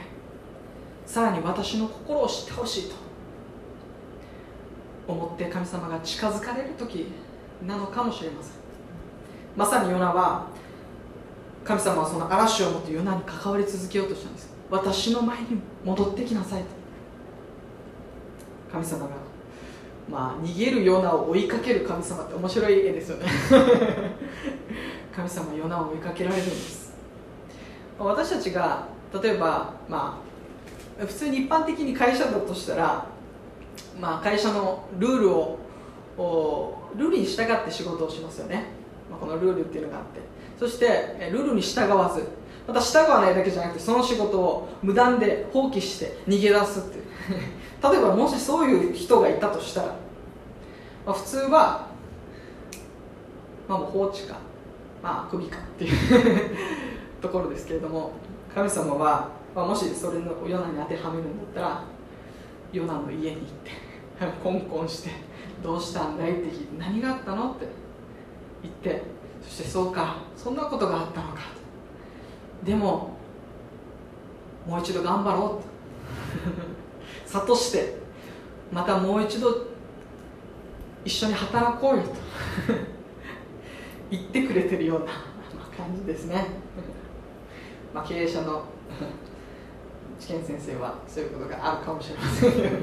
[1.05, 2.95] さらに私の心を知ってほしいと。
[5.07, 7.09] 思って神様が近づかれる時
[7.67, 8.53] なのかもしれません。
[9.55, 10.47] まさにヨナは
[11.65, 14.51] 神様はその嵐を持ってヨナに関わり続けようとしたんです。
[14.71, 16.69] 私の前に戻ってきなさいと。
[18.73, 19.09] 神様が
[20.09, 23.27] まあ逃げるヨナを追いかける神様って面白い絵ですよね。
[25.15, 26.82] 神様ヨナを追いかけられるんです。
[28.05, 28.87] 私たちが
[29.23, 30.21] 例えばま
[31.01, 33.13] あ普通に一般的に会社だとしたら
[34.01, 35.59] まあ、会社のルールを
[36.97, 38.65] ルールに従って仕事をしますよね、
[39.11, 40.21] まあ、このルールっていうのがあって。
[40.59, 42.29] そしてルールに従わず
[42.69, 47.05] また従わないだけじゃなくてその仕事を無断で放棄して逃げ出すっていう。
[47.83, 49.89] 例えばもしそういう人がいたとしたら、
[51.05, 51.87] まあ、普通は、
[53.69, 54.37] まあ、もう放置か、
[55.03, 55.93] まあ、首かっていう。
[57.23, 58.13] ところですけれども
[58.53, 61.85] 神様は、まあ、もしそれの世の中に当てはめるんだったら
[62.73, 63.71] ヨナの家に行って
[64.43, 65.11] コンコンして
[65.63, 67.69] 「どうしたんだい?」って聞いて「何があったの?」って
[68.63, 69.03] 言って
[69.41, 71.39] そして「そうかそんなことがあったのか」
[72.65, 73.11] でも
[74.67, 77.97] もう一度頑張ろうと 諭して
[78.73, 79.67] またもう一度
[81.05, 82.09] 一緒に働こうよと
[84.11, 85.07] 言ってくれてるような
[85.77, 86.47] 感じですね、
[87.95, 88.63] まあ、経営者の
[90.19, 92.77] 知見先生はそういうことがあるかもしれませんけれど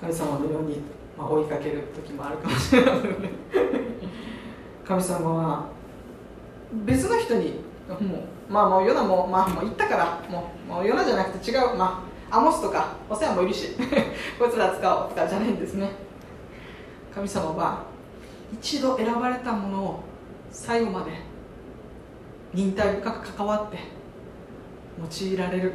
[0.00, 0.80] 神様のように、
[1.16, 3.30] まあ、追いかける時もあるかもしれませんね。
[4.86, 5.64] 神様は
[6.84, 8.18] 別の人にも
[8.48, 13.74] うまあもうヨナも,、まあ、もう言ったからもうもうヨナじゃなくて違う、まあ、アモスとかお世話もいるし
[14.38, 15.90] こいつら使おうとかじゃないんですね。
[17.14, 17.82] 神様は
[18.52, 20.00] 一度選ばれたものを
[20.50, 21.27] 最後まで
[22.54, 23.78] 忍耐深く関わって
[24.98, 25.72] 用いられる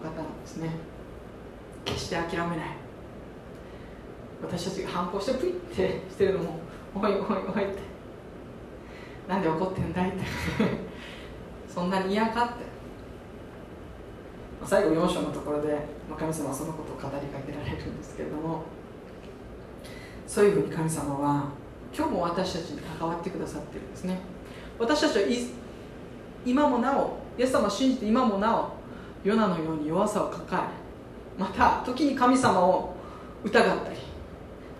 [0.00, 0.70] お方なんですね。
[1.84, 2.66] 決して諦めない。
[4.42, 6.58] 私たちが反抗してプイってしてるのも
[6.94, 7.82] おいおいおいって。
[9.28, 10.24] なんで怒ってんだいって。
[11.72, 12.74] そんなに嫌かって。
[14.66, 15.78] 最後4章のところで
[16.18, 18.62] 神様はそのことを語りかけられるんですけれども
[20.26, 21.50] そういうふうに神様は
[21.94, 24.18] 今日も私たちに関わってくださってるんですね。
[24.78, 25.24] 私たちは
[26.44, 28.72] 今もなおイエス様を信じて今もなお
[29.24, 32.94] ヨナのように弱さを抱えまた時に神様を
[33.42, 33.96] 疑ったり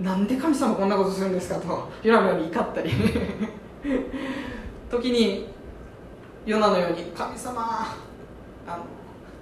[0.00, 2.90] なんで神様こんなことするんですかとヨナのように怒ったり。
[4.90, 5.48] 時に
[6.46, 7.86] ヨナのように神様
[8.66, 8.78] あの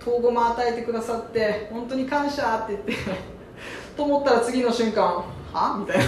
[0.00, 3.22] 統合も与えてくださって本当に感謝って言って
[3.96, 5.76] と思ったら次の瞬間は？
[5.78, 6.04] みたいな。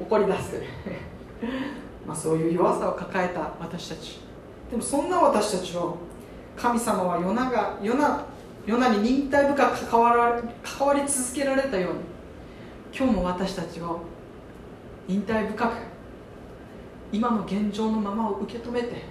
[0.00, 0.62] 怒り出す
[2.08, 4.18] まあそういう弱さを抱えた私たち。
[4.70, 5.98] でもそんな私たちを
[6.56, 8.24] 神様はヨナがヨナ
[8.66, 11.98] ヨナに忍耐深く関わら関わり続けられたように
[12.94, 14.00] 今日も私たちを
[15.06, 15.72] 忍耐深く
[17.12, 19.02] 今の現状のままを受け止めて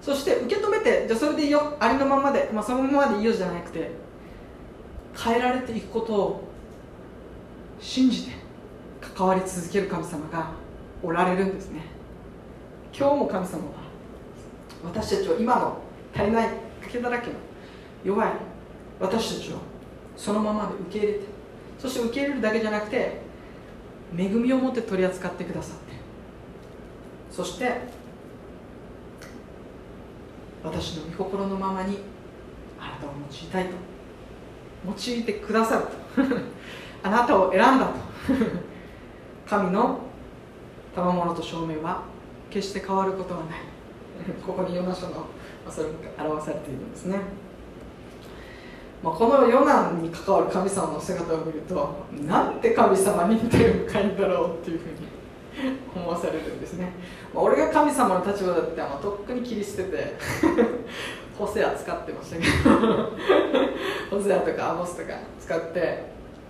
[0.00, 1.76] そして受け止めてじゃあそれでいいよ。
[1.78, 3.92] ありのままで、まあ、そのままでいいよじゃなくて
[5.16, 6.48] 変えられていくことを
[7.78, 8.32] 信じて
[9.00, 10.50] 関わり続ける神様が
[11.02, 11.82] おられるんですね。
[12.94, 13.72] 今日も神様は
[14.84, 15.78] 私たちを今の
[16.14, 16.48] 足りない
[16.82, 17.34] 欠けだらけの
[18.04, 18.32] 弱い
[19.00, 19.56] 私たちを
[20.16, 21.24] そのままで受け入れて
[21.78, 23.22] そして受け入れるだけじゃなくて
[24.16, 25.92] 恵みを持って取り扱ってくださって
[27.30, 27.80] そして
[30.62, 31.98] 私の御心のままに
[32.78, 36.36] あなたを用いたいと用いてくださると
[37.02, 37.92] あなたを選んだと
[39.48, 40.00] 神の
[40.94, 42.11] 賜物と証明は
[42.52, 43.72] 決して変わることはない。
[44.46, 45.26] ここにヨナ書の
[45.70, 47.18] それが表されているんですね、
[49.02, 56.92] まあ、このヨナに関わる神様の姿を見るとなんて神様に似てる深いんだろうっていうふうに 思わされるんですね、
[57.34, 60.14] まあ、俺が神様の立場だってあのとっくに切り捨てて
[61.38, 63.12] ホセア使ってましたけど
[64.16, 65.80] ホセアとかアモスとか使って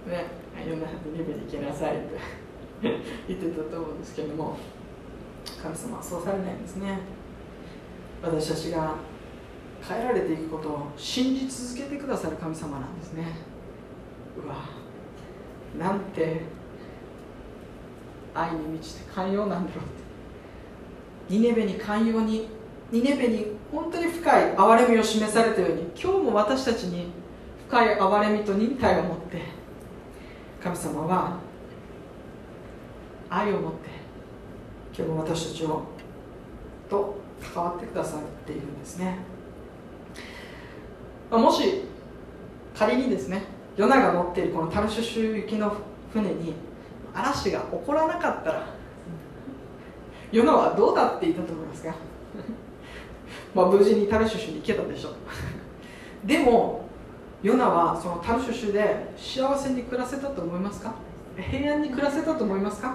[0.06, 0.26] ね
[0.68, 4.56] ヨナにリベに行けなさいって言ってたと思うんですけども。
[5.62, 6.98] 神様はそうされないんですね。
[8.22, 8.94] 私たちが
[9.86, 13.26] 変えられていくことを信じ続けてくださる神様なんですね。
[14.36, 14.56] うわ
[15.78, 16.42] なんて
[18.34, 20.02] 愛に満ちて寛容なんだろうって。
[21.28, 22.48] ニネベに寛容に
[22.90, 27.10] ニネベに本当に深い憐れみを示されたように今日も私たちに
[27.68, 29.40] 深い憐れみと忍耐を持って
[30.62, 31.38] 神様は
[33.30, 34.01] 愛を持って
[34.96, 35.82] 今日私たちを
[36.90, 37.16] と
[37.54, 39.18] 関わってくださっているんですね。
[41.30, 41.84] もし
[42.76, 43.42] 仮にですね
[43.76, 45.72] ヨナが乗っているこのタルシュシュ行きの
[46.12, 46.52] 船に
[47.14, 48.66] 嵐が起こらなかったら
[50.30, 51.94] ヨナはどうだっていたと思いますか？
[53.54, 55.12] まあ無事にタルシュシュに行けたでしょう。
[56.26, 56.82] でも
[57.42, 60.94] ヨナはそのタルシュシュで幸せに暮らせたと思いますか？
[61.50, 62.94] 平安に暮らせたと思いますか？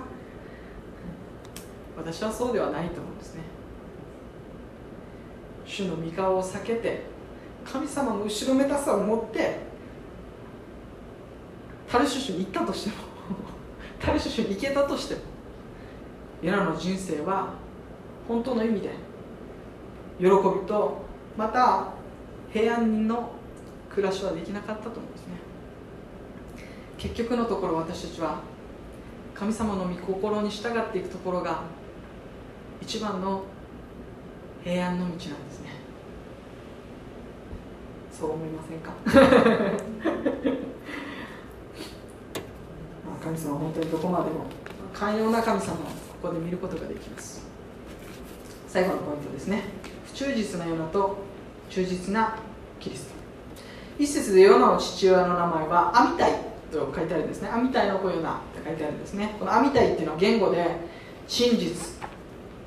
[1.97, 3.41] 私はそうではないと思うんですね。
[5.65, 7.01] 主の御顔を避けて
[7.65, 9.57] 神様の後ろめたさを持って
[11.89, 12.95] タルシュシュに行ったとしても
[13.99, 15.21] タルシュシュに行けたとしても
[16.41, 17.49] ヨナの人生は
[18.27, 18.91] 本当の意味で
[20.19, 20.29] 喜び
[20.65, 21.01] と
[21.35, 21.87] また
[22.53, 23.31] 平安人の
[23.89, 25.33] 暮らしはできなかったと思うんですね。
[26.97, 28.39] 結局のところ私たちは
[29.33, 31.61] 神様の御心に従っていくところが
[32.81, 33.43] 一番の
[34.63, 35.29] 平安の道なんです
[35.61, 35.69] ね。
[38.11, 38.91] そう思いませんか？
[43.23, 44.45] 神様は本当にどこまでも。
[44.93, 45.83] 寛容な神様をこ
[46.29, 47.45] こで見ることができます。
[48.67, 49.61] 最後のポイントですね。
[50.07, 51.17] 不忠実なヨナと
[51.69, 52.35] 忠実な
[52.79, 53.13] キリスト。
[53.99, 56.31] 一節でヨナの父親の名前はアミタイ
[56.71, 57.49] と書いてあるんですね。
[57.49, 59.35] アミタイの子ヨナって書いてあるんですね。
[59.39, 60.65] このアミタイっていうのは言語で
[61.27, 61.93] 真実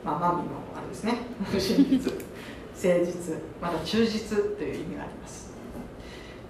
[0.05, 1.19] まあマミのあれですね。
[1.59, 2.13] 真実
[2.75, 3.37] 誠実。
[3.61, 5.51] また忠実という意味があります。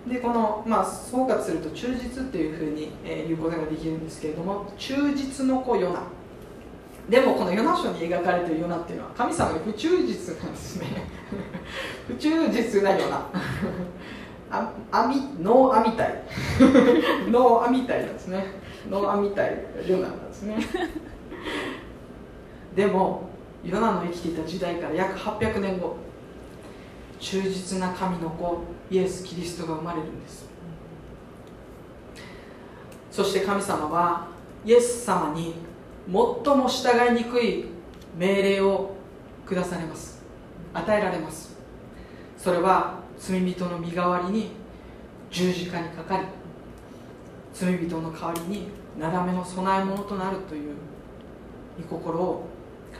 [0.09, 6.01] でこの、まあ、総括すると忠実っていうふうに、えー、言うことができるんですけれども忠実の子ヨナ。
[7.09, 10.87] でもこのヨナ書に描かれているヨナっていうのは神様が不忠実なんですね。
[12.07, 13.27] 不忠実なヨナ。
[14.53, 16.23] あ網ノー網体。
[17.31, 18.45] ノー網体なんですね。
[18.89, 20.57] ノー網体ヨナなんですね。
[22.75, 23.30] でも
[23.65, 25.97] ヨナの生きていた時代から約800年後
[27.19, 30.49] 忠実な神の子イエス・キリストが生まれるんです。
[33.11, 34.29] そして神様は
[34.65, 35.55] イエス様に
[36.07, 36.15] 最
[36.57, 37.67] も従いにくい
[38.17, 38.95] 命令を
[39.47, 40.23] 下されます。
[40.73, 41.57] 与えられます。
[42.39, 44.53] それは罪人の身代わりに
[45.31, 46.25] 十字架にかかり
[47.53, 50.75] 罪人の代わりになだめの供え物となるという
[51.83, 52.49] 御心を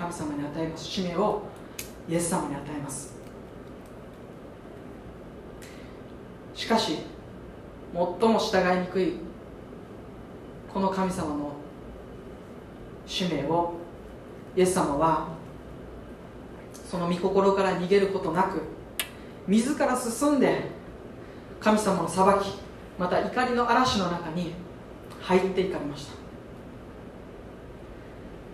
[0.01, 0.85] 神様に与えます。
[0.87, 1.43] 使命を
[2.09, 3.15] イエス様に与えます。
[6.55, 6.97] しかし
[7.93, 9.17] 最も従いにくい
[10.73, 11.53] この神様の
[13.07, 13.75] 使命を
[14.57, 15.29] イエス様は
[16.89, 18.63] その御心から逃げることなく
[19.47, 20.63] 自ら進んで
[21.61, 22.55] 神様の裁き
[22.99, 24.55] また怒りの嵐の中に
[25.21, 26.21] 入っていかれました。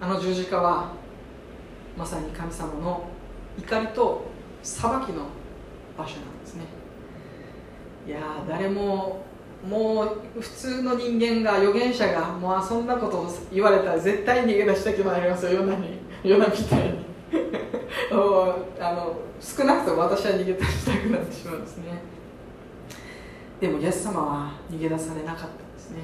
[0.01, 1.06] あの十字架は
[1.97, 3.05] まさに神様の
[3.59, 4.25] 怒りと
[4.63, 5.27] 裁きの
[5.97, 6.65] 場所なんですね。
[8.07, 9.25] いや誰も
[9.67, 10.05] も
[10.37, 15.99] う普通の人間が預言者がもうそんなことを言われたら絶対逃げ出したくなりますよヨナに。
[16.23, 16.99] ヨナみたいに
[18.11, 18.15] あ
[18.93, 21.85] の少なくとも私は逃げ出したくなってしまうんですね。
[23.61, 26.01] でもイエス様は逃げ出されなかったんですね。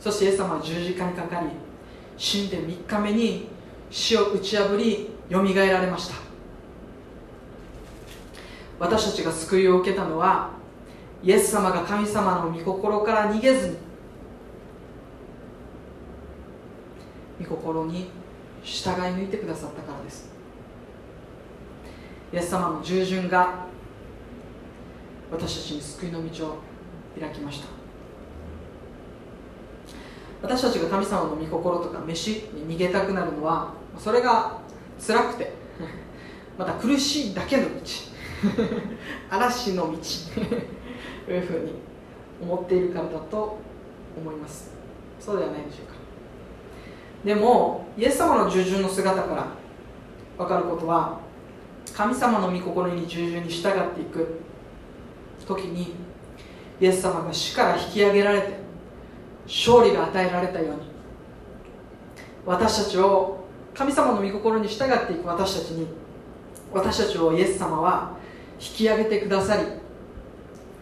[0.00, 1.46] そしてイエス様は十字架にかかり
[2.16, 3.48] 死んで3日目に
[3.94, 6.16] 死を打ち破りよみがえられました。
[8.80, 10.50] 私たちが救いを受けたのは
[11.22, 13.76] イエス様が神様の御心から逃げずに
[17.46, 18.10] 御心に
[18.64, 20.28] 従い抜いてくださったからです。
[22.32, 23.66] イエス様の従順が
[25.30, 26.58] 私たちに救いの道を
[27.18, 27.68] 開きました。
[30.42, 34.58] 私たちが神様の御心とか飯に逃げたくなるのはそれが
[35.04, 35.52] 辛くて
[36.58, 37.70] また苦しいだけの道
[39.30, 39.98] 嵐の道
[41.26, 41.72] というふうに
[42.42, 43.58] 思っているからだと
[44.16, 44.70] 思います。
[45.18, 45.94] そうではないでしょうか。
[47.24, 49.46] でもイエス様の従順の姿から
[50.36, 51.20] 分かることは
[51.94, 54.40] 神様の御心に従順に従っていく
[55.46, 55.94] 時に
[56.80, 58.48] イエス様が死から引き上げられて
[59.46, 60.82] 勝利が与えられたように
[62.44, 63.43] 私たちを
[63.74, 65.86] 神様の御心に従っていく私たちに
[66.72, 68.16] 私たちをイエス様は
[68.60, 69.64] 引き上げてくださり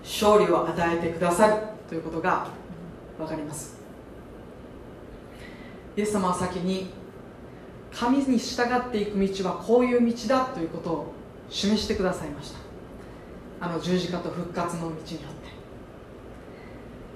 [0.03, 1.55] 勝利を与えてくださる
[1.88, 2.49] ということが
[3.18, 3.76] 分かります。
[5.97, 6.90] イエス様は先に
[7.93, 11.12] 神に従っていく道はこういう道だということを
[11.51, 12.59] 示してくださいました。
[13.61, 15.12] あの十字架と復活の道によって。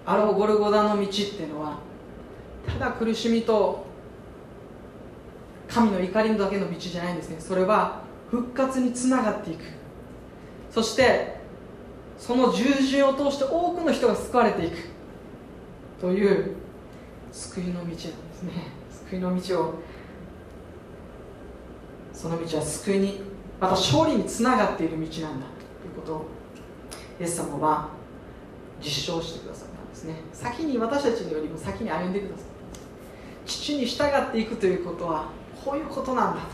[0.05, 1.79] あのゴルゴダの道っていうのは
[2.67, 3.87] ただ苦しみと
[5.69, 7.37] 神の怒りだけの道じゃないんですね。
[7.41, 9.65] それは復活につながっていく。
[10.71, 11.37] そして
[12.19, 14.77] その従順を通して多くの人が救われていく。
[16.01, 16.55] という
[17.33, 18.11] 救いの道なんです
[18.43, 18.53] ね。
[19.09, 19.75] 救いの道を
[22.13, 23.21] その道は救いに
[23.61, 25.47] また勝利につながっている道なんだ。
[25.81, 26.27] ということを
[27.21, 27.89] イエス様は
[28.81, 30.15] 実証してくださったんですね。
[30.33, 32.45] 先に私たちよりも先に歩んでくださっ
[33.45, 35.31] た父に従っていくということは
[35.67, 36.43] こういうことなんだ。
[36.43, 36.47] と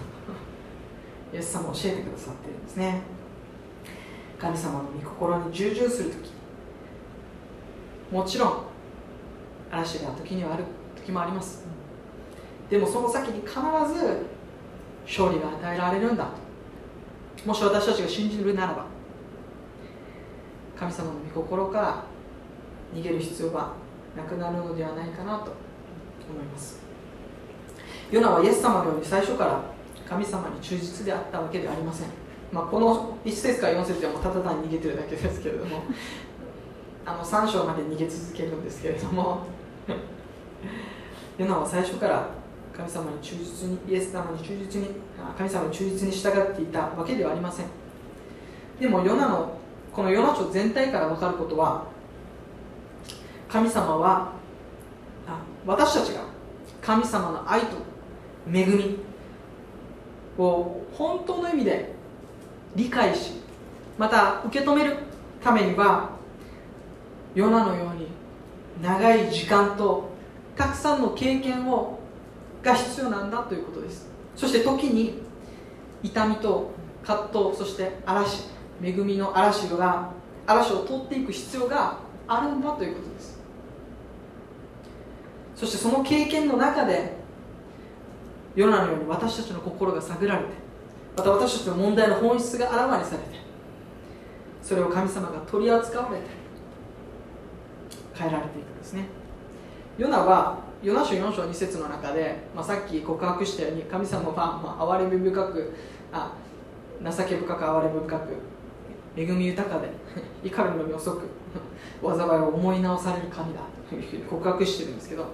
[1.34, 3.02] イエス様教えてくださっているんですね。
[4.38, 6.30] 神様の御心に従順する時。
[8.10, 8.62] もちろん
[9.70, 10.64] 嵐が時にはある
[10.96, 11.66] 時もあります。
[12.70, 14.24] でもその先に必ず
[15.06, 16.28] 勝利が与えられるんだ。
[17.44, 18.86] もし私たちが信じるならば
[20.78, 22.04] 神様の御心から
[22.94, 23.74] 逃げる必要は
[24.16, 25.52] なくなるのではないかなと
[26.30, 26.81] 思います。
[28.12, 29.62] ヨナはイエス様のように最初から
[30.06, 32.08] 神様に忠実であったわけではありません、
[32.52, 35.84] まあ、この1節から4節はもうただ単に逃げてるだけですけれども
[37.06, 39.46] あの3章まで逃げ続けるんですけれども
[41.38, 42.28] ヨナは最初から
[42.76, 44.88] 神様に忠実にイエス様に忠実に
[45.36, 47.66] 神様に忠実に従っていたわけではありません。
[48.78, 49.52] でもヨナの
[49.92, 51.84] このヨナ書全体から分かることは
[53.48, 54.32] 神様は
[55.66, 56.20] 私たちが
[56.80, 57.91] 神様の愛と
[58.50, 59.12] 恵み。
[60.38, 61.92] を本当の意味で
[62.74, 63.32] 理解し
[63.98, 64.96] また受け止める
[65.42, 66.10] ためには
[67.34, 68.08] ヨナのように
[68.82, 70.10] 長い時間と
[70.56, 71.98] たくさんの経験を
[72.62, 74.08] が必要なんだということです。
[74.36, 75.20] そして時に
[76.02, 76.70] 痛みと
[77.04, 78.44] 葛藤そして嵐
[78.82, 80.10] 恵みの嵐が
[80.46, 83.38] 嵐を通っていく必要があるんだということです。
[85.56, 87.21] そしてその経験の中で
[88.54, 90.48] 世の中に私たちの心が探られて
[91.16, 93.24] また私たちの問題の本質があらわにされて
[94.62, 96.24] それを神様が取り扱われて
[98.14, 99.06] 変えられていくんですね。
[99.98, 105.74] ヨナはヨナ書4章2節の中で、まあ、さっき告白したように神様は、まあ、哀れみ深く
[106.12, 106.32] あ
[107.04, 108.52] 情け深く哀れみ深く
[109.16, 109.88] 恵み豊かで
[110.42, 111.28] 怒るのに遅く
[112.02, 115.26] 災いを思い直される神だというふうに告白してるんですけど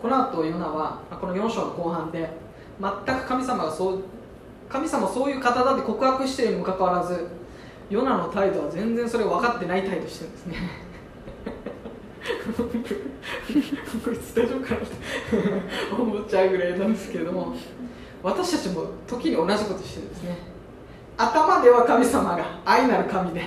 [0.00, 2.30] この後ヨナはこの4章の後半で
[2.80, 4.02] 全く神様がそう
[4.68, 7.26] 神様そういう方だって告白しているにもかかわらず
[7.88, 10.56] ヨナの態度は全然それを分かってない態度してるんですね。
[12.56, 14.96] こいつ大丈夫かなって
[15.92, 17.54] 思っちゃうぐらいなんですけれども
[18.22, 20.38] 私たちも時に同じことしてるんですね。
[21.16, 23.42] 頭では神様が愛なる神で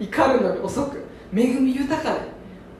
[0.00, 1.04] 怒るのに遅く
[1.34, 2.20] 恵み豊かで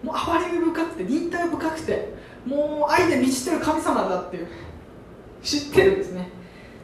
[0.03, 2.15] もう哀れ深くて忍耐深くて
[2.47, 4.49] もう愛で満ちてる神様だっていう。
[5.47, 6.29] 知ってるんですね。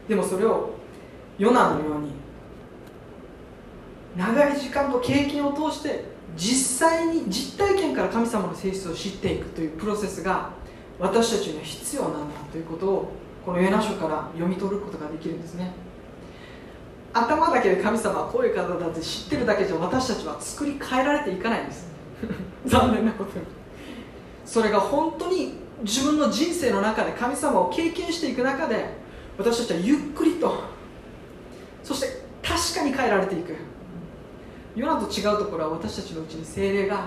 [0.08, 0.74] でもそれを
[1.38, 2.12] ヨナのように
[4.16, 6.04] 長い時間と経験を通して
[6.36, 10.50] 実際に実体験から神様の性質を知っていくというプロセスが
[10.98, 13.12] 私たちには必要なんだということを
[13.44, 15.72] このヨナ書から読み取ることができるんですね。
[17.14, 21.90] 頭だけで神様はこういう方だって知ってるだけじゃ私たちは作り変えられていかないんです。
[22.64, 23.61] 残念なことに。
[24.52, 28.84] それが本当に自分の人生の中で神様を経験していく中で
[29.38, 30.64] 私たちはゆっくりと
[31.82, 33.56] そして確かに変えられていく。
[34.76, 37.06] ヨナと違うところは私たちのうちに精霊が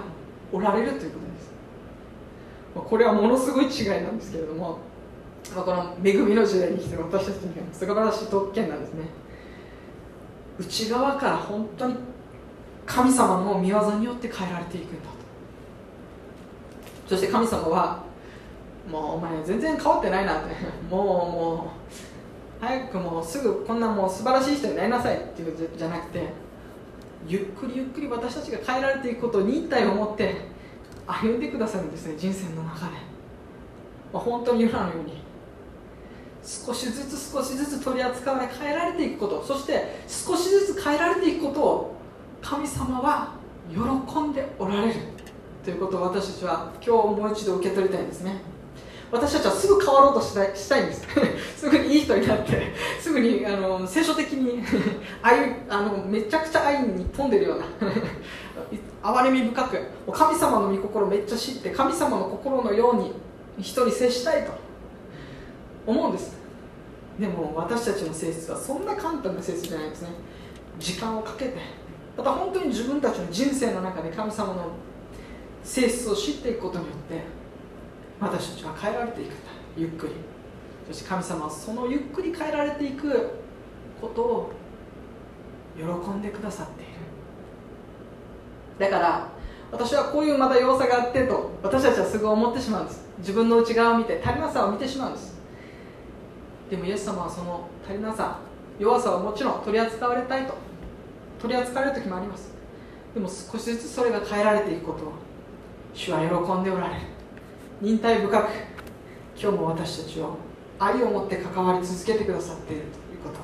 [0.52, 2.90] おられるということです。
[2.90, 4.80] これはものすごい違いなんですけれども
[5.54, 9.04] この恵みの時代に来てる私たちには素晴らしい特権なんですね。
[10.58, 11.96] 内側から本当に
[12.88, 15.15] 神様の御業によって変えられていくんだ
[17.08, 18.04] そして神様は
[18.90, 20.56] もうお前全然変わってないなって。
[20.90, 21.72] もうも
[22.62, 26.30] う早くもうすぐこんなもう素晴らしい人になりなさいっていうじゃなくて
[27.28, 30.36] ゆっくりゆっくり私たちが変えられていくことを忍耐を持って
[31.06, 32.92] 歩んでくださるんですね人生の中で、
[34.14, 35.26] まあ、本当にユナのように。
[36.46, 39.44] 少しずつ少しずつ取り扱われ変えられていくこと。
[39.44, 41.96] そして少しずつ変えられていくことを
[42.40, 43.34] 神様は
[43.68, 43.80] 喜
[44.22, 45.15] んでおられる。
[45.66, 48.40] ということを私たちは今日もう一度受け取りたいんですね。
[49.12, 51.08] 私たちはすぐ変わろうとしたいしたいんです。
[51.58, 54.62] すぐにいい人になって すぐにあの聖書的に
[55.68, 57.66] あのめちゃくちゃ愛に富んでるような
[59.02, 59.78] 憐れみ深く
[60.12, 63.14] 神様の御心めっちゃ知って神様の心のように
[63.60, 64.52] 人に接したいと
[65.88, 66.38] 思うんです。
[67.20, 70.10] でも私たちの性質はそんな簡単な性質じゃないですね。
[70.78, 71.56] 時間をかけて。
[72.16, 74.68] また本当に自分たちの人生の中で神様の
[75.66, 77.24] 性質を知っていくことによって
[78.22, 79.36] 私たちは変えられていくんだ
[79.76, 80.14] ゆっくり。
[80.88, 83.32] そして神様はそのゆっくり変えられていく
[84.00, 84.52] ことを
[85.76, 86.92] 喜んでくださっている。
[88.78, 89.28] だから
[89.72, 93.04] 私はこういうまだ弱さがあってと私たちはすぐ思ってしまうんです。
[93.18, 95.36] 自分の内側を見て足りなさを見てしまうんです。
[96.70, 98.40] でもイエス様はその足りなさ
[98.78, 100.54] 弱さをもちろん取り扱われたいと。
[101.42, 102.54] 取り扱われる時もあります。
[103.14, 105.14] でも少しずつそれが変えられていくことを
[105.96, 106.26] 主は喜
[106.60, 107.02] んでおられる。
[107.82, 108.50] 忍耐深く
[109.40, 110.38] 今日も私たちを
[110.78, 113.44] 愛を持って関わり続けてくださっているということを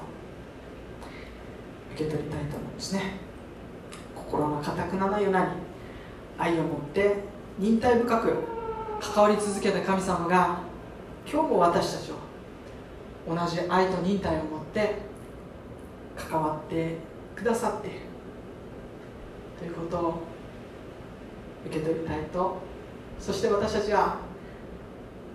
[1.96, 3.18] 受け取りたいと思うんですね。
[4.14, 5.40] 心の固くなないように
[6.38, 7.16] 愛を持って
[7.58, 8.34] 忍耐深く
[9.00, 10.60] 関わり続けた神様が
[11.26, 12.16] 今日も私たちを
[13.34, 14.96] 同じ愛と忍耐を持って
[16.18, 16.98] 関わって
[17.34, 18.00] くださっている
[19.58, 20.31] ということを
[21.66, 22.58] 受け取りたいと。
[23.20, 24.18] そして私たちは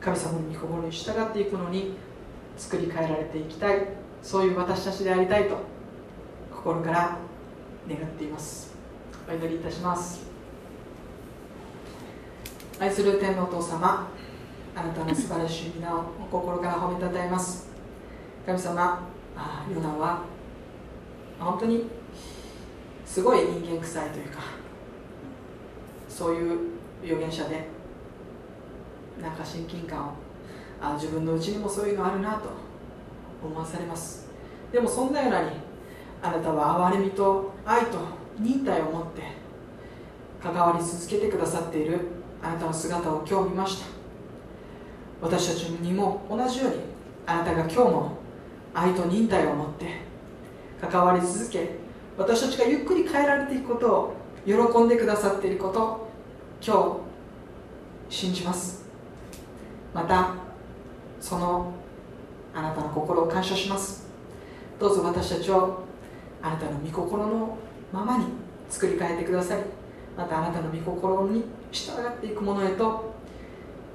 [0.00, 1.96] 神様の御心に従っていくのに
[2.56, 3.86] 作り変えられていきたい。
[4.22, 5.56] そういう私たちでありたいと。
[6.54, 7.18] 心から
[7.88, 8.74] 願っています。
[9.28, 10.26] お祈りいたします。
[12.78, 14.08] 愛する天のお父様
[14.74, 17.68] あなたの素晴らしい皆を心から褒めたたえます。
[18.44, 19.08] 神様
[19.72, 20.22] ヨナは
[21.38, 21.84] 本当に
[23.04, 24.55] すごい人間臭いというか
[26.16, 26.58] そういう
[27.04, 27.66] 預言者で
[29.20, 30.12] なんか親近感を。
[30.80, 32.66] あ自分のうちにもそういうのあるなと。
[33.42, 34.26] 思わされます。
[34.72, 35.50] でもそんなように
[36.22, 37.98] あなたは憐れみと愛と
[38.38, 39.22] 忍耐を持って
[40.42, 42.00] 関わり続けてくださっている
[42.42, 43.86] あなたの姿を今日見ました。
[45.20, 46.76] 私たちにも同じように
[47.26, 48.12] あなたが今日も
[48.74, 49.86] 愛と忍耐を持って
[50.80, 51.70] 関わり続け
[52.18, 54.14] 私たちがゆっくり変えられていくことを
[54.44, 56.05] 喜んでくださっていること
[56.64, 57.00] 今
[58.08, 58.84] 日信じます。
[59.94, 60.34] また
[61.20, 61.72] その
[62.54, 64.06] あなたの心を感謝します。
[64.78, 65.84] どうぞ私たちを
[66.42, 67.56] あなたの御心の
[67.92, 68.26] ままに
[68.68, 69.62] 作り変えてください。
[70.16, 73.14] またあなたの御心に従っていくものへと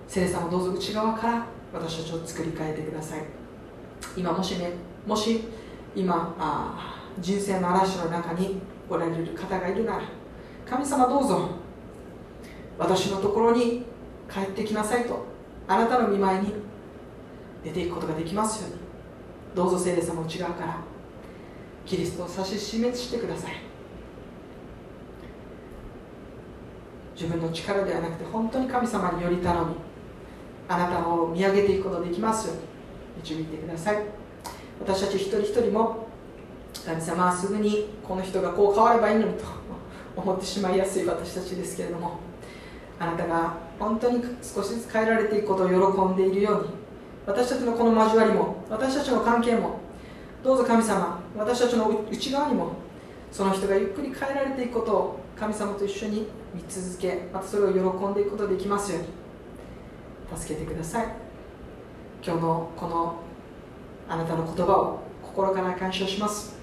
[0.08, 3.24] 聖霊様どうぞ内側から私たちを作り変えてください。
[4.16, 4.72] 今もしね
[5.06, 5.46] もし
[5.96, 10.04] 今あ人生の嵐の中におられる方がいるなら
[10.66, 11.50] 神様どうぞ
[12.78, 13.86] 私のところに
[14.32, 15.26] 帰ってきなさいと
[15.68, 16.54] あなたの見舞いに
[17.64, 18.82] 出ていくことができますように。
[19.54, 20.78] どうぞ聖霊様内側から
[21.86, 23.52] キリストを指し示してください。
[27.14, 29.76] 自分の力ではなくて本当に神様により頼み
[30.68, 32.62] あなたを見上げていくことができますように
[33.22, 33.98] 導いてください。
[34.80, 36.08] 私たち一人一人も
[36.86, 39.44] 神様はすぐにこの人がこう変わればいいのにと
[40.16, 42.20] 思ってしまいやすい私たちですけれども
[43.02, 46.70] あなたが本当に少しずつ変えられていくことを喜んでいるように
[47.26, 49.80] 私たちのこの交わりも私たちの関係も
[50.44, 52.74] どうぞ神様私たちの内側にも
[53.32, 61.08] その人がゆっくり変えられていくことを神様と一緒に見続けまたそれを喜んでいくことができますように助けてください。
[62.24, 63.16] 今日のこの
[64.08, 66.56] あなたの言葉を心から感謝します。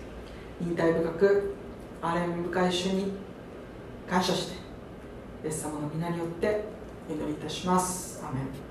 [0.60, 1.54] 忍耐深く
[2.00, 3.12] 憐れみ深い主に
[4.08, 4.67] 感謝して
[5.44, 6.64] イエス様の皆によって
[7.08, 8.24] お祈りいたします。
[8.24, 8.67] アメン。